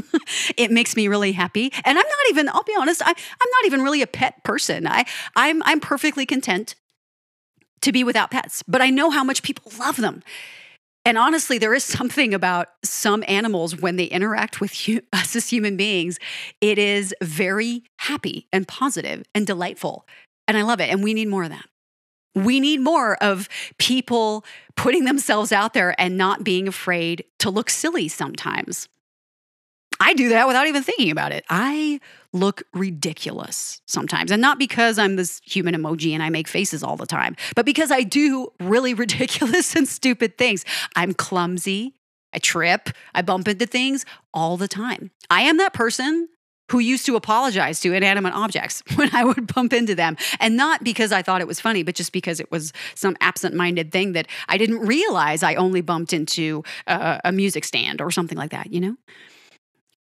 it 0.56 0.70
makes 0.70 0.96
me 0.96 1.08
really 1.08 1.32
happy. 1.32 1.72
And 1.84 1.98
I'm 1.98 2.06
not 2.06 2.28
even, 2.30 2.48
I'll 2.50 2.62
be 2.62 2.76
honest, 2.78 3.00
I, 3.02 3.08
I'm 3.08 3.14
not 3.50 3.66
even 3.66 3.80
really 3.82 4.02
a 4.02 4.06
pet 4.06 4.44
person. 4.44 4.86
I, 4.86 5.04
I'm, 5.34 5.62
I'm 5.62 5.80
perfectly 5.80 6.26
content 6.26 6.74
to 7.80 7.92
be 7.92 8.04
without 8.04 8.30
pets, 8.30 8.62
but 8.68 8.82
I 8.82 8.90
know 8.90 9.10
how 9.10 9.24
much 9.24 9.42
people 9.42 9.72
love 9.78 9.96
them. 9.96 10.22
And 11.04 11.18
honestly, 11.18 11.58
there 11.58 11.74
is 11.74 11.84
something 11.84 12.32
about 12.32 12.68
some 12.84 13.24
animals 13.26 13.76
when 13.76 13.96
they 13.96 14.04
interact 14.04 14.60
with 14.60 14.72
us 15.12 15.34
as 15.34 15.48
human 15.48 15.76
beings, 15.76 16.18
it 16.60 16.78
is 16.78 17.14
very 17.22 17.84
happy 17.98 18.46
and 18.52 18.68
positive 18.68 19.24
and 19.34 19.46
delightful. 19.46 20.06
And 20.46 20.56
I 20.56 20.62
love 20.62 20.80
it. 20.80 20.90
And 20.90 21.02
we 21.02 21.14
need 21.14 21.28
more 21.28 21.44
of 21.44 21.50
that. 21.50 21.66
We 22.34 22.60
need 22.60 22.80
more 22.80 23.16
of 23.22 23.48
people 23.78 24.44
putting 24.76 25.04
themselves 25.04 25.52
out 25.52 25.74
there 25.74 25.98
and 26.00 26.16
not 26.16 26.44
being 26.44 26.66
afraid 26.66 27.24
to 27.40 27.50
look 27.50 27.68
silly 27.70 28.08
sometimes. 28.08 28.88
I 30.00 30.14
do 30.14 30.30
that 30.30 30.48
without 30.48 30.66
even 30.66 30.82
thinking 30.82 31.12
about 31.12 31.30
it. 31.30 31.44
I 31.48 32.00
look 32.32 32.64
ridiculous 32.74 33.80
sometimes. 33.86 34.32
And 34.32 34.42
not 34.42 34.58
because 34.58 34.98
I'm 34.98 35.14
this 35.14 35.40
human 35.44 35.74
emoji 35.74 36.12
and 36.12 36.22
I 36.22 36.28
make 36.28 36.48
faces 36.48 36.82
all 36.82 36.96
the 36.96 37.06
time, 37.06 37.36
but 37.54 37.64
because 37.64 37.92
I 37.92 38.02
do 38.02 38.48
really 38.58 38.94
ridiculous 39.04 39.76
and 39.76 39.86
stupid 39.86 40.38
things. 40.38 40.64
I'm 40.96 41.14
clumsy. 41.14 41.94
I 42.34 42.38
trip. 42.38 42.88
I 43.14 43.22
bump 43.22 43.46
into 43.46 43.66
things 43.66 44.04
all 44.34 44.56
the 44.56 44.68
time. 44.68 45.10
I 45.30 45.42
am 45.42 45.58
that 45.58 45.72
person 45.72 46.28
who 46.72 46.78
used 46.78 47.04
to 47.04 47.16
apologize 47.16 47.80
to 47.80 47.92
inanimate 47.92 48.32
objects 48.32 48.82
when 48.94 49.14
I 49.14 49.24
would 49.24 49.54
bump 49.54 49.74
into 49.74 49.94
them. 49.94 50.16
And 50.40 50.56
not 50.56 50.82
because 50.82 51.12
I 51.12 51.20
thought 51.20 51.42
it 51.42 51.46
was 51.46 51.60
funny, 51.60 51.82
but 51.82 51.94
just 51.94 52.12
because 52.12 52.40
it 52.40 52.50
was 52.50 52.72
some 52.94 53.14
absent 53.20 53.54
minded 53.54 53.92
thing 53.92 54.12
that 54.12 54.26
I 54.48 54.56
didn't 54.56 54.78
realize 54.78 55.42
I 55.42 55.54
only 55.54 55.82
bumped 55.82 56.14
into 56.14 56.64
a, 56.86 57.20
a 57.26 57.32
music 57.32 57.66
stand 57.66 58.00
or 58.00 58.10
something 58.10 58.38
like 58.38 58.52
that, 58.52 58.72
you 58.72 58.80
know? 58.80 58.96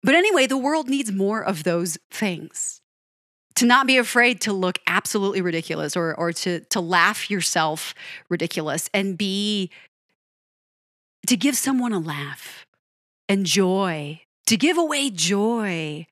But 0.02 0.16
anyway, 0.16 0.48
the 0.48 0.58
world 0.58 0.88
needs 0.88 1.12
more 1.12 1.44
of 1.44 1.64
those 1.64 1.98
things. 2.10 2.82
To 3.56 3.66
not 3.66 3.86
be 3.86 3.98
afraid 3.98 4.40
to 4.42 4.54
look 4.54 4.80
absolutely 4.88 5.42
ridiculous 5.42 5.98
or, 5.98 6.16
or 6.16 6.32
to, 6.32 6.62
to 6.62 6.80
laugh 6.80 7.30
yourself 7.30 7.94
ridiculous 8.30 8.90
and 8.94 9.18
be, 9.18 9.70
to 11.28 11.36
give 11.36 11.58
someone 11.58 11.92
a 11.92 12.00
laugh 12.00 12.66
and 13.28 13.46
joy, 13.46 14.22
to 14.46 14.56
give 14.56 14.78
away 14.78 15.10
joy. 15.10 16.08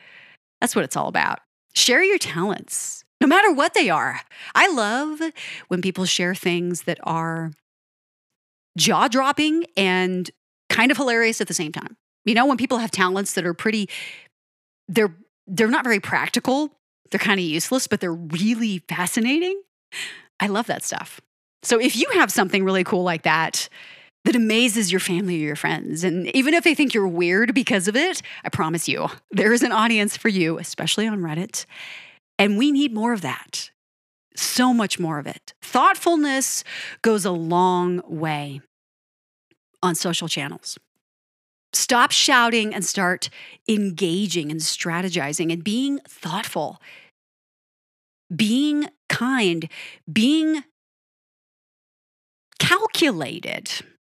That's 0.62 0.76
what 0.76 0.86
it's 0.86 0.95
all 0.95 1.08
about. 1.08 1.39
Share 1.74 2.04
your 2.04 2.17
talents, 2.17 3.04
no 3.22 3.28
matter 3.28 3.52
what 3.52 3.74
they 3.74 3.89
are. 3.89 4.19
I 4.56 4.72
love 4.72 5.22
when 5.67 5.82
people 5.82 6.06
share 6.06 6.36
things 6.36 6.84
that 6.84 7.00
are 7.04 7.52
jaw 8.78 9.08
dropping 9.08 9.65
and 9.78 10.30
kind 10.69 10.91
of 10.91 10.98
hilarious 10.98 11.41
at 11.41 11.48
the 11.48 11.54
same 11.54 11.72
time. 11.72 11.98
You 12.26 12.34
know, 12.34 12.45
when 12.45 12.58
people 12.58 12.78
have 12.78 12.91
talents 12.91 13.34
that 13.34 13.45
are 13.45 13.54
pretty, 13.54 13.89
they're 14.88 15.15
they're 15.48 15.67
not 15.67 15.84
very 15.84 16.00
practical. 16.00 16.72
They're 17.10 17.19
kind 17.19 17.39
of 17.39 17.45
useless, 17.45 17.88
but 17.88 18.02
they're 18.02 18.13
really 18.13 18.84
fascinating. 18.88 19.62
I 20.39 20.48
love 20.48 20.67
that 20.67 20.84
stuff. 20.84 21.19
So 21.63 21.80
if 21.80 21.95
you 21.95 22.08
have 22.13 22.32
something 22.32 22.63
really 22.63 22.84
cool 22.84 23.04
like 23.04 23.24
that 23.24 23.67
that 24.30 24.36
amazes 24.36 24.92
your 24.92 25.00
family 25.00 25.38
or 25.38 25.48
your 25.48 25.56
friends, 25.56 26.04
and 26.04 26.28
even 26.36 26.54
if 26.54 26.63
they 26.63 26.76
think 26.76 26.94
you're 26.94 27.08
weird 27.08 27.56
because 27.56 27.88
of 27.88 27.96
it, 27.96 28.22
I 28.44 28.50
promise 28.50 28.88
you, 28.88 29.08
there 29.32 29.52
is 29.54 29.63
an 29.63 29.72
audience 29.72 30.15
for 30.15 30.30
you, 30.30 30.60
especially 30.60 31.08
on 31.08 31.20
Reddit. 31.22 31.65
And 32.38 32.56
we 32.56 32.72
need 32.72 32.94
more 32.94 33.12
of 33.12 33.22
that. 33.22 33.72
So 34.36 34.72
much 34.72 35.00
more 35.00 35.18
of 35.18 35.26
it. 35.26 35.56
Thoughtfulness 35.63 36.63
goes 37.02 37.26
a 37.26 37.32
long 37.32 38.04
way 38.06 38.62
on 39.82 39.96
social 39.96 40.28
channels. 40.28 40.78
Stop 41.74 42.12
shouting 42.12 42.72
and 42.72 42.86
start 42.86 43.32
engaging 43.68 44.52
and 44.52 44.60
strategizing 44.60 45.52
and 45.52 45.63
being 45.63 46.02
thoughtful, 46.08 46.80
being 48.36 48.89
kind, 49.08 49.68
being 50.12 50.63
calculated. 52.60 53.72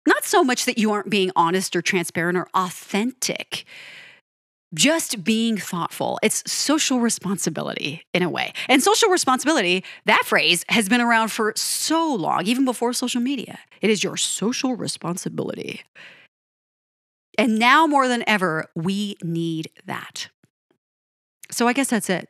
Not 0.07 0.23
so 0.23 0.43
much 0.43 0.65
that 0.65 0.77
you 0.77 0.91
aren't 0.91 1.09
being 1.09 1.31
honest 1.35 1.75
or 1.75 1.81
transparent 1.81 2.37
or 2.37 2.47
authentic, 2.55 3.65
just 4.73 5.23
being 5.23 5.57
thoughtful. 5.57 6.17
It's 6.23 6.49
social 6.51 6.99
responsibility 6.99 8.03
in 8.13 8.23
a 8.23 8.29
way. 8.29 8.53
And 8.69 8.81
social 8.81 9.09
responsibility, 9.09 9.83
that 10.05 10.23
phrase 10.25 10.63
has 10.69 10.89
been 10.89 11.01
around 11.01 11.29
for 11.31 11.53
so 11.55 12.13
long, 12.15 12.45
even 12.45 12.65
before 12.65 12.93
social 12.93 13.21
media. 13.21 13.59
It 13.81 13.89
is 13.89 14.03
your 14.03 14.17
social 14.17 14.75
responsibility. 14.75 15.81
And 17.37 17.59
now 17.59 17.85
more 17.85 18.07
than 18.07 18.23
ever, 18.27 18.69
we 18.75 19.17
need 19.23 19.69
that. 19.85 20.29
So 21.51 21.67
I 21.67 21.73
guess 21.73 21.89
that's 21.89 22.09
it. 22.09 22.29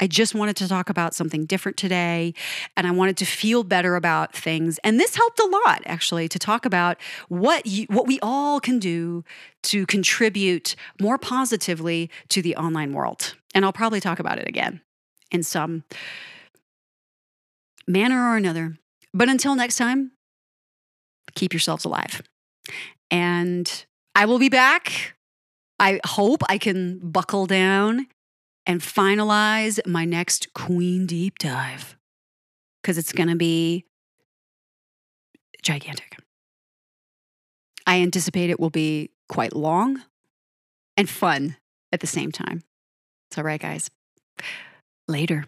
I 0.00 0.06
just 0.06 0.34
wanted 0.34 0.56
to 0.56 0.68
talk 0.68 0.90
about 0.90 1.14
something 1.14 1.44
different 1.44 1.76
today 1.76 2.34
and 2.76 2.86
I 2.86 2.90
wanted 2.90 3.16
to 3.18 3.24
feel 3.24 3.64
better 3.64 3.96
about 3.96 4.34
things. 4.34 4.78
And 4.84 5.00
this 5.00 5.16
helped 5.16 5.40
a 5.40 5.46
lot 5.46 5.82
actually 5.86 6.28
to 6.28 6.38
talk 6.38 6.64
about 6.64 6.98
what 7.28 7.66
you, 7.66 7.86
what 7.88 8.06
we 8.06 8.18
all 8.20 8.60
can 8.60 8.78
do 8.78 9.24
to 9.64 9.86
contribute 9.86 10.76
more 11.00 11.18
positively 11.18 12.10
to 12.28 12.42
the 12.42 12.54
online 12.56 12.92
world. 12.92 13.34
And 13.54 13.64
I'll 13.64 13.72
probably 13.72 14.00
talk 14.00 14.20
about 14.20 14.38
it 14.38 14.48
again 14.48 14.80
in 15.30 15.42
some 15.42 15.84
manner 17.86 18.30
or 18.30 18.36
another. 18.36 18.76
But 19.12 19.28
until 19.28 19.54
next 19.56 19.76
time, 19.76 20.12
keep 21.34 21.52
yourselves 21.52 21.84
alive. 21.84 22.22
And 23.10 23.86
I 24.14 24.26
will 24.26 24.38
be 24.38 24.48
back. 24.48 25.14
I 25.80 26.00
hope 26.04 26.42
I 26.48 26.58
can 26.58 26.98
buckle 26.98 27.46
down 27.46 28.06
and 28.68 28.82
finalize 28.82 29.84
my 29.86 30.04
next 30.04 30.52
Queen 30.52 31.06
Deep 31.06 31.38
Dive 31.38 31.96
because 32.82 32.98
it's 32.98 33.12
going 33.12 33.30
to 33.30 33.36
be 33.36 33.86
gigantic. 35.62 36.18
I 37.86 38.02
anticipate 38.02 38.50
it 38.50 38.60
will 38.60 38.70
be 38.70 39.10
quite 39.30 39.56
long 39.56 40.02
and 40.98 41.08
fun 41.08 41.56
at 41.90 42.00
the 42.00 42.06
same 42.06 42.30
time. 42.30 42.62
It's 43.30 43.38
all 43.38 43.44
right, 43.44 43.60
guys. 43.60 43.90
Later. 45.08 45.46